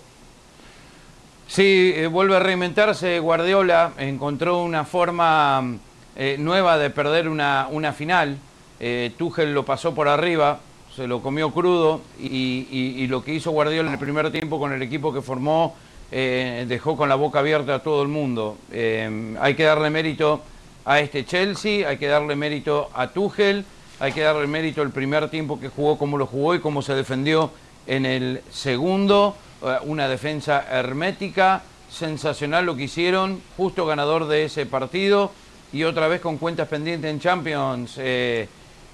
Sí, 1.46 1.92
eh, 1.94 2.07
vuelve 2.07 2.37
a 2.37 2.40
reinventarse 2.40 3.18
Guardiola, 3.18 3.92
encontró 3.98 4.62
una 4.62 4.85
forma 4.85 5.76
eh, 6.16 6.37
nueva 6.38 6.78
de 6.78 6.90
perder 6.90 7.28
una, 7.28 7.68
una 7.70 7.92
final. 7.92 8.38
Eh, 8.85 9.12
Tuchel 9.16 9.55
lo 9.55 9.64
pasó 9.64 9.95
por 9.95 10.09
arriba, 10.09 10.59
se 10.95 11.07
lo 11.07 11.23
comió 11.23 11.53
crudo 11.53 12.01
y, 12.18 13.07
lo 13.07 13.23
que 13.23 13.33
hizo 13.33 13.53
Guardiola 13.53 13.88
en 13.88 13.95
el 13.95 14.01
primer 14.01 14.33
tiempo 14.33 14.59
con 14.59 14.73
el 14.73 14.83
equipo 14.83 15.12
que 15.12 15.23
formó 15.23 15.77
eh, 16.11 16.66
dejó 16.68 16.97
con 16.97 17.09
la 17.09 17.14
boca 17.14 17.38
abierta 17.38 17.77
a 17.77 17.79
todo 17.79 18.03
el 18.03 18.09
mundo. 18.09 18.59
Eh, 18.73 19.37
hay 19.40 19.55
que 19.55 19.62
darle 19.62 19.88
mérito 19.88 20.42
a 20.85 20.99
este 20.99 21.25
Chelsea, 21.25 21.88
hay 21.88 21.97
que 21.97 22.09
darle 22.09 22.35
mérito 22.35 22.90
a 22.92 23.07
Tuchel, 23.07 23.64
hay 24.01 24.11
que 24.12 24.23
darle 24.23 24.49
mérito 24.49 24.83
al 24.83 24.90
primer 24.90 25.31
tiempo 25.31 25.61
que 25.61 25.68
jugó, 25.68 25.97
cómo 25.97 26.18
lo 26.18 26.27
jugó 26.27 26.57
y 26.57 26.59
cómo 26.59 26.83
se 26.83 26.97
defendió 26.97 27.53
en 27.87 28.05
el 28.05 28.42
segundo. 28.51 29.37
Eh, 29.62 29.77
Una 29.85 30.09
defensa 30.09 30.66
hermética, 30.68 31.62
sensacional 31.88 32.66
lo 32.66 32.75
que 32.75 32.85
hicieron, 32.85 33.40
justo 33.57 33.87
ganador 33.87 34.27
de 34.27 34.47
ese 34.47 34.66
partido 34.66 35.31
y 35.73 35.85
otra 35.85 36.09
vez 36.09 36.21
con 36.21 36.37
cuentas 36.37 36.66
pendientes 36.66 37.09
en 37.12 37.21
Champions. 37.21 37.97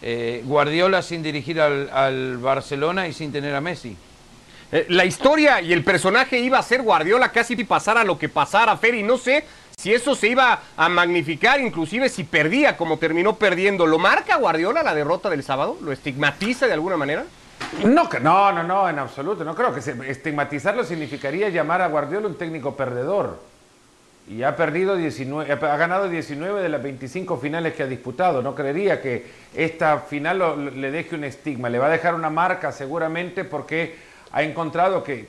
Eh, 0.02 0.42
Guardiola 0.44 1.02
sin 1.02 1.22
dirigir 1.22 1.60
al, 1.60 1.90
al 1.92 2.38
Barcelona 2.38 3.08
y 3.08 3.12
sin 3.12 3.32
tener 3.32 3.54
a 3.54 3.60
Messi. 3.60 3.96
Eh, 4.70 4.86
la 4.90 5.04
historia 5.04 5.60
y 5.62 5.72
el 5.72 5.82
personaje 5.82 6.38
iba 6.38 6.58
a 6.58 6.62
ser 6.62 6.82
Guardiola 6.82 7.32
casi 7.32 7.56
pasara 7.64 8.04
lo 8.04 8.18
que 8.18 8.28
pasara, 8.28 8.76
Fer, 8.76 8.94
y 8.94 9.02
no 9.02 9.16
sé 9.16 9.44
si 9.78 9.94
eso 9.94 10.14
se 10.14 10.28
iba 10.28 10.60
a 10.76 10.88
magnificar, 10.88 11.60
inclusive 11.60 12.08
si 12.08 12.24
perdía 12.24 12.76
como 12.76 12.98
terminó 12.98 13.36
perdiendo. 13.36 13.86
¿Lo 13.86 13.98
marca 13.98 14.36
Guardiola 14.36 14.82
la 14.82 14.94
derrota 14.94 15.30
del 15.30 15.42
sábado? 15.42 15.76
¿Lo 15.82 15.92
estigmatiza 15.92 16.66
de 16.66 16.72
alguna 16.74 16.96
manera? 16.96 17.24
No, 17.84 18.08
no, 18.20 18.52
no, 18.52 18.62
no, 18.62 18.88
en 18.88 18.98
absoluto. 18.98 19.44
No 19.44 19.54
creo 19.54 19.74
que 19.74 19.80
se- 19.80 19.96
estigmatizarlo 20.10 20.84
significaría 20.84 21.48
llamar 21.48 21.80
a 21.82 21.88
Guardiola 21.88 22.26
un 22.26 22.36
técnico 22.36 22.76
perdedor. 22.76 23.40
Y 24.28 24.42
ha 24.42 24.54
perdido 24.56 24.94
19, 24.94 25.50
ha 25.52 25.76
ganado 25.76 26.08
19 26.08 26.60
de 26.60 26.68
las 26.68 26.82
25 26.82 27.38
finales 27.38 27.74
que 27.74 27.82
ha 27.82 27.86
disputado. 27.86 28.42
No 28.42 28.54
creería 28.54 29.00
que 29.00 29.24
esta 29.54 30.00
final 30.00 30.80
le 30.80 30.90
deje 30.90 31.14
un 31.14 31.24
estigma. 31.24 31.70
Le 31.70 31.78
va 31.78 31.86
a 31.86 31.90
dejar 31.90 32.14
una 32.14 32.28
marca 32.28 32.70
seguramente 32.70 33.44
porque 33.44 33.96
ha 34.32 34.42
encontrado 34.42 35.02
que 35.02 35.14
eh, 35.14 35.26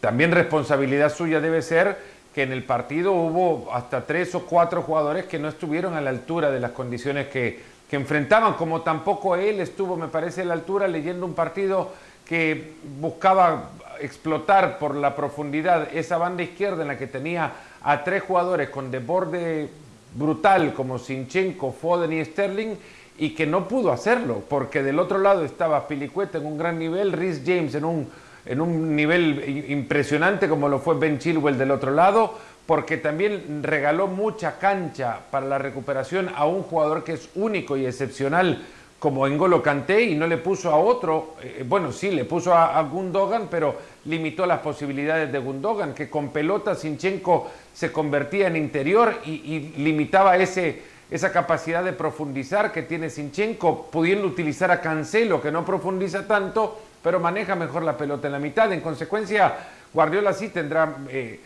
también 0.00 0.32
responsabilidad 0.32 1.14
suya 1.14 1.40
debe 1.40 1.62
ser 1.62 1.96
que 2.34 2.42
en 2.42 2.52
el 2.52 2.64
partido 2.64 3.12
hubo 3.12 3.72
hasta 3.72 4.04
tres 4.04 4.34
o 4.34 4.46
cuatro 4.46 4.82
jugadores 4.82 5.26
que 5.26 5.38
no 5.38 5.48
estuvieron 5.48 5.94
a 5.94 6.00
la 6.00 6.10
altura 6.10 6.50
de 6.50 6.60
las 6.60 6.72
condiciones 6.72 7.28
que, 7.28 7.60
que 7.88 7.96
enfrentaban, 7.96 8.54
como 8.54 8.82
tampoco 8.82 9.36
él 9.36 9.60
estuvo, 9.60 9.96
me 9.96 10.08
parece, 10.08 10.42
a 10.42 10.44
la 10.44 10.54
altura 10.54 10.88
leyendo 10.88 11.26
un 11.26 11.34
partido 11.34 11.92
que 12.26 12.74
buscaba 13.00 13.70
explotar 14.00 14.78
por 14.78 14.94
la 14.94 15.16
profundidad 15.16 15.88
esa 15.92 16.16
banda 16.16 16.42
izquierda 16.42 16.82
en 16.82 16.88
la 16.88 16.98
que 16.98 17.08
tenía 17.08 17.52
a 17.82 18.04
tres 18.04 18.22
jugadores 18.22 18.70
con 18.70 18.90
desborde 18.90 19.68
brutal 20.14 20.74
como 20.74 20.98
Sinchenko, 20.98 21.72
Foden 21.72 22.12
y 22.12 22.24
Sterling 22.24 22.74
y 23.18 23.30
que 23.30 23.46
no 23.46 23.68
pudo 23.68 23.92
hacerlo 23.92 24.42
porque 24.48 24.82
del 24.82 24.98
otro 24.98 25.18
lado 25.18 25.44
estaba 25.44 25.86
Pilicueta 25.86 26.38
en 26.38 26.46
un 26.46 26.58
gran 26.58 26.78
nivel, 26.78 27.12
Rhys 27.12 27.42
James 27.44 27.74
en 27.74 27.84
un, 27.84 28.08
en 28.46 28.60
un 28.60 28.96
nivel 28.96 29.66
impresionante 29.68 30.48
como 30.48 30.68
lo 30.68 30.78
fue 30.78 30.98
Ben 30.98 31.18
Chilwell 31.18 31.58
del 31.58 31.70
otro 31.70 31.92
lado 31.92 32.34
porque 32.66 32.96
también 32.96 33.62
regaló 33.62 34.06
mucha 34.06 34.58
cancha 34.58 35.20
para 35.30 35.46
la 35.46 35.58
recuperación 35.58 36.30
a 36.34 36.46
un 36.46 36.62
jugador 36.62 37.04
que 37.04 37.14
es 37.14 37.28
único 37.34 37.76
y 37.76 37.86
excepcional 37.86 38.62
como 39.00 39.26
Engolo 39.26 39.62
Kanté 39.62 40.02
y 40.02 40.14
no 40.14 40.26
le 40.26 40.36
puso 40.36 40.70
a 40.70 40.76
otro, 40.76 41.34
eh, 41.42 41.64
bueno, 41.66 41.90
sí, 41.90 42.10
le 42.10 42.26
puso 42.26 42.54
a, 42.54 42.80
Gundogan, 42.82 43.48
pero 43.50 43.74
limitó 44.04 44.44
las 44.44 44.60
posibilidades 44.60 45.32
de 45.32 45.38
Gundogan, 45.38 45.94
que 45.94 46.10
con 46.10 46.28
pelota 46.28 46.74
Sinchenko 46.74 47.50
se 47.72 47.90
convertía 47.90 48.48
en 48.48 48.56
interior 48.56 49.16
y, 49.24 49.30
y 49.30 49.74
limitaba 49.78 50.36
ese, 50.36 50.82
esa 51.10 51.32
capacidad 51.32 51.82
de 51.82 51.94
profundizar 51.94 52.72
que 52.72 52.82
tiene 52.82 53.08
Sinchenko, 53.08 53.86
pudiendo 53.90 54.26
utilizar 54.26 54.70
a 54.70 54.82
Cancelo, 54.82 55.40
que 55.40 55.50
no 55.50 55.64
profundiza 55.64 56.26
tanto, 56.26 56.78
pero 57.02 57.18
maneja 57.18 57.56
mejor 57.56 57.82
la 57.82 57.96
pelota 57.96 58.28
en 58.28 58.34
la 58.34 58.38
mitad. 58.38 58.70
En 58.70 58.82
consecuencia, 58.82 59.56
Guardiola 59.94 60.34
sí 60.34 60.50
tendrá 60.50 60.96
eh, 61.08 61.40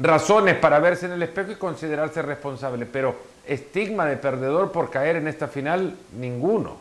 razones 0.00 0.56
para 0.56 0.80
verse 0.80 1.06
en 1.06 1.12
el 1.12 1.22
espejo 1.22 1.52
y 1.52 1.54
considerarse 1.54 2.20
responsable, 2.20 2.84
pero 2.84 3.14
estigma 3.52 4.06
de 4.06 4.16
perdedor 4.16 4.72
por 4.72 4.90
caer 4.90 5.16
en 5.16 5.28
esta 5.28 5.48
final, 5.48 5.94
ninguno. 6.18 6.78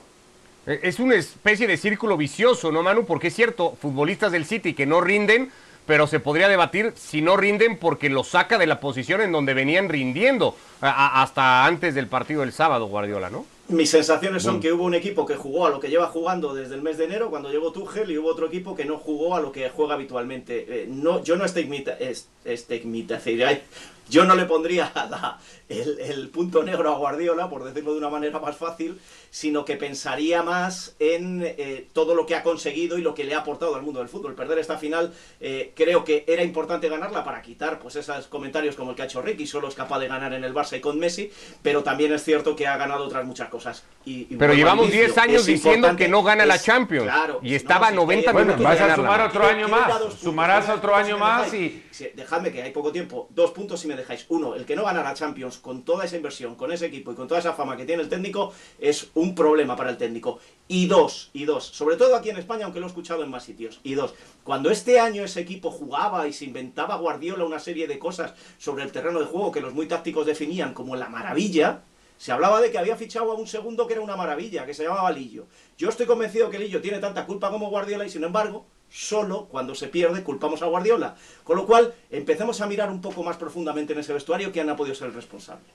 Eh, 0.67 0.79
Es 0.83 0.99
una 0.99 1.15
especie 1.15 1.67
de 1.67 1.77
círculo 1.77 2.15
vicioso, 2.17 2.71
¿no, 2.71 2.83
Manu? 2.83 3.05
Porque 3.05 3.27
es 3.27 3.35
cierto, 3.35 3.75
futbolistas 3.81 4.31
del 4.31 4.45
City 4.45 4.73
que 4.73 4.85
no 4.85 5.01
rinden, 5.01 5.51
pero 5.85 6.05
se 6.05 6.19
podría 6.19 6.47
debatir 6.47 6.93
si 6.95 7.21
no 7.21 7.35
rinden 7.35 7.77
porque 7.77 8.09
los 8.09 8.27
saca 8.27 8.59
de 8.59 8.67
la 8.67 8.79
posición 8.79 9.21
en 9.21 9.31
donde 9.31 9.55
venían 9.55 9.89
rindiendo 9.89 10.55
a- 10.81 10.89
a- 10.89 11.23
hasta 11.23 11.65
antes 11.65 11.95
del 11.95 12.05
partido 12.05 12.41
del 12.41 12.51
sábado, 12.53 12.85
Guardiola, 12.85 13.29
¿no? 13.31 13.45
Mis 13.69 13.89
sensaciones 13.91 14.41
son 14.43 14.59
que 14.59 14.71
hubo 14.71 14.83
un 14.83 14.95
equipo 14.95 15.25
que 15.27 15.35
jugó 15.35 15.67
a 15.67 15.69
lo 15.69 15.79
que 15.79 15.89
lleva 15.89 16.07
jugando 16.07 16.55
desde 16.55 16.73
el 16.75 16.81
mes 16.81 16.97
de 16.97 17.05
enero, 17.05 17.29
cuando 17.29 17.51
llegó 17.51 17.71
Tuchel, 17.71 18.09
y 18.09 18.17
hubo 18.17 18.29
otro 18.29 18.47
equipo 18.47 18.75
que 18.75 18.83
no 18.85 18.97
jugó 18.97 19.35
a 19.35 19.41
lo 19.41 19.51
que 19.51 19.69
juega 19.69 19.93
habitualmente. 19.95 20.65
Eh, 20.67 20.85
no, 20.89 21.23
yo 21.23 21.35
no 21.35 21.45
estigmita, 21.45 21.93
es- 21.99 22.27
estigmatizaría- 22.45 23.61
yo 24.09 24.25
no 24.25 24.35
le 24.35 24.45
pondría 24.45 24.91
el 25.69 26.29
punto 26.29 26.63
negro 26.63 26.91
a 26.91 26.97
Guardiola, 26.97 27.49
por 27.49 27.63
decirlo 27.63 27.93
de 27.93 27.99
una 27.99 28.09
manera 28.09 28.39
más 28.39 28.57
fácil, 28.57 28.99
sino 29.31 29.65
que 29.65 29.75
pensaría 29.75 30.43
más 30.43 30.95
en 30.99 31.43
eh, 31.45 31.87
todo 31.93 32.15
lo 32.15 32.25
que 32.25 32.35
ha 32.35 32.43
conseguido 32.43 32.97
y 32.97 33.01
lo 33.01 33.13
que 33.13 33.23
le 33.23 33.33
ha 33.35 33.39
aportado 33.39 33.75
al 33.75 33.81
mundo 33.81 33.99
del 33.99 34.09
fútbol. 34.09 34.35
Perder 34.35 34.59
esta 34.59 34.77
final, 34.77 35.13
eh, 35.39 35.71
creo 35.75 36.03
que 36.03 36.23
era 36.27 36.43
importante 36.43 36.89
ganarla 36.89 37.23
para 37.23 37.41
quitar 37.41 37.79
pues 37.79 37.95
esos 37.95 38.27
comentarios 38.27 38.75
como 38.75 38.91
el 38.91 38.95
que 38.95 39.03
ha 39.03 39.05
hecho 39.05 39.21
Ricky, 39.21 39.47
solo 39.47 39.67
es 39.67 39.75
capaz 39.75 39.99
de 39.99 40.07
ganar 40.07 40.33
en 40.33 40.43
el 40.43 40.53
Barça 40.53 40.77
y 40.77 40.81
con 40.81 40.99
Messi, 40.99 41.31
pero 41.61 41.83
también 41.83 42.13
es 42.13 42.23
cierto 42.23 42.55
que 42.55 42.67
ha 42.67 42.77
ganado 42.77 43.05
otras 43.05 43.25
muchas 43.25 43.49
cosas. 43.49 43.83
Y, 44.05 44.21
y 44.29 44.35
Pero 44.37 44.53
llevamos 44.53 44.85
inicio, 44.85 45.05
10 45.05 45.17
años 45.17 45.45
diciendo 45.45 45.95
que 45.95 46.07
no 46.07 46.23
gana 46.23 46.45
la 46.45 46.59
Champions. 46.59 47.05
claro, 47.05 47.39
y 47.43 47.51
no, 47.51 47.55
estaba 47.55 47.89
si 47.89 47.95
90 47.95 48.19
es 48.19 48.25
que- 48.25 48.31
Bueno, 48.33 48.53
minutos 48.55 48.65
vas 48.65 48.81
a 48.81 48.95
sumar 48.95 49.21
otro 49.21 49.45
año 49.45 49.65
a 49.65 49.69
más, 49.69 50.13
sumarás 50.21 50.65
Una 50.65 50.73
otro 50.75 50.95
año 50.95 51.17
más 51.17 51.53
y... 51.53 51.83
Dejadme 52.15 52.51
que 52.51 52.61
hay 52.61 52.71
poco 52.71 52.91
tiempo, 52.91 53.27
dos 53.31 53.51
puntos 53.51 53.79
si 53.81 53.87
me 53.87 53.95
dejáis. 53.95 54.25
Uno, 54.29 54.55
el 54.55 54.65
que 54.65 54.75
no 54.75 54.85
ganara 54.85 55.13
Champions 55.13 55.57
con 55.57 55.83
toda 55.83 56.05
esa 56.05 56.15
inversión, 56.15 56.55
con 56.55 56.71
ese 56.71 56.85
equipo 56.85 57.11
y 57.11 57.15
con 57.15 57.27
toda 57.27 57.39
esa 57.41 57.53
fama 57.53 57.75
que 57.75 57.85
tiene 57.85 58.01
el 58.03 58.09
técnico, 58.09 58.53
es 58.79 59.09
un 59.19 59.35
problema 59.35 59.75
para 59.75 59.89
el 59.89 59.97
técnico. 59.97 60.39
Y 60.67 60.87
dos, 60.87 61.29
y 61.33 61.45
dos, 61.45 61.65
sobre 61.65 61.95
todo 61.95 62.15
aquí 62.15 62.29
en 62.29 62.37
España, 62.37 62.65
aunque 62.65 62.79
lo 62.79 62.85
he 62.85 62.89
escuchado 62.89 63.23
en 63.23 63.29
más 63.29 63.43
sitios. 63.43 63.79
Y 63.83 63.95
dos, 63.95 64.13
cuando 64.43 64.69
este 64.69 64.99
año 64.99 65.23
ese 65.23 65.41
equipo 65.41 65.71
jugaba 65.71 66.27
y 66.27 66.33
se 66.33 66.45
inventaba 66.45 66.95
Guardiola 66.95 67.45
una 67.45 67.59
serie 67.59 67.87
de 67.87 67.99
cosas 67.99 68.33
sobre 68.57 68.83
el 68.83 68.91
terreno 68.91 69.19
de 69.19 69.25
juego 69.25 69.51
que 69.51 69.61
los 69.61 69.73
muy 69.73 69.87
tácticos 69.87 70.25
definían 70.25 70.73
como 70.73 70.95
la 70.95 71.09
maravilla, 71.09 71.81
se 72.17 72.31
hablaba 72.31 72.59
de 72.61 72.69
que 72.69 72.77
había 72.77 72.97
fichado 72.97 73.31
a 73.31 73.35
un 73.35 73.47
segundo 73.47 73.87
que 73.87 73.93
era 73.93 74.01
una 74.01 74.17
maravilla, 74.17 74.65
que 74.65 74.73
se 74.73 74.83
llamaba 74.83 75.11
Lillo. 75.11 75.47
Yo 75.77 75.89
estoy 75.89 76.05
convencido 76.05 76.49
que 76.49 76.59
Lillo 76.59 76.81
tiene 76.81 76.99
tanta 76.99 77.25
culpa 77.25 77.49
como 77.49 77.69
Guardiola 77.69 78.05
y 78.05 78.09
sin 78.09 78.23
embargo, 78.23 78.65
solo 78.89 79.45
cuando 79.45 79.73
se 79.73 79.87
pierde 79.87 80.23
culpamos 80.23 80.61
a 80.61 80.65
Guardiola. 80.65 81.15
Con 81.43 81.57
lo 81.57 81.65
cual, 81.65 81.93
empecemos 82.11 82.59
a 82.61 82.67
mirar 82.67 82.91
un 82.91 83.01
poco 83.01 83.23
más 83.23 83.37
profundamente 83.37 83.93
en 83.93 83.99
ese 83.99 84.13
vestuario 84.13 84.51
quién 84.51 84.69
ha 84.69 84.75
podido 84.75 84.95
ser 84.95 85.07
el 85.07 85.13
responsable. 85.13 85.65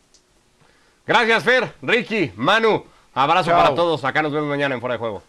Gracias, 1.07 1.45
Fer, 1.45 1.75
Ricky, 1.83 2.33
Manu. 2.37 2.94
Abrazo 3.15 3.51
Chao. 3.51 3.63
para 3.63 3.75
todos. 3.75 4.05
Acá 4.05 4.23
nos 4.23 4.33
vemos 4.33 4.49
mañana 4.49 4.75
en 4.75 4.81
Fuera 4.81 4.95
de 4.95 4.99
Juego. 4.99 5.23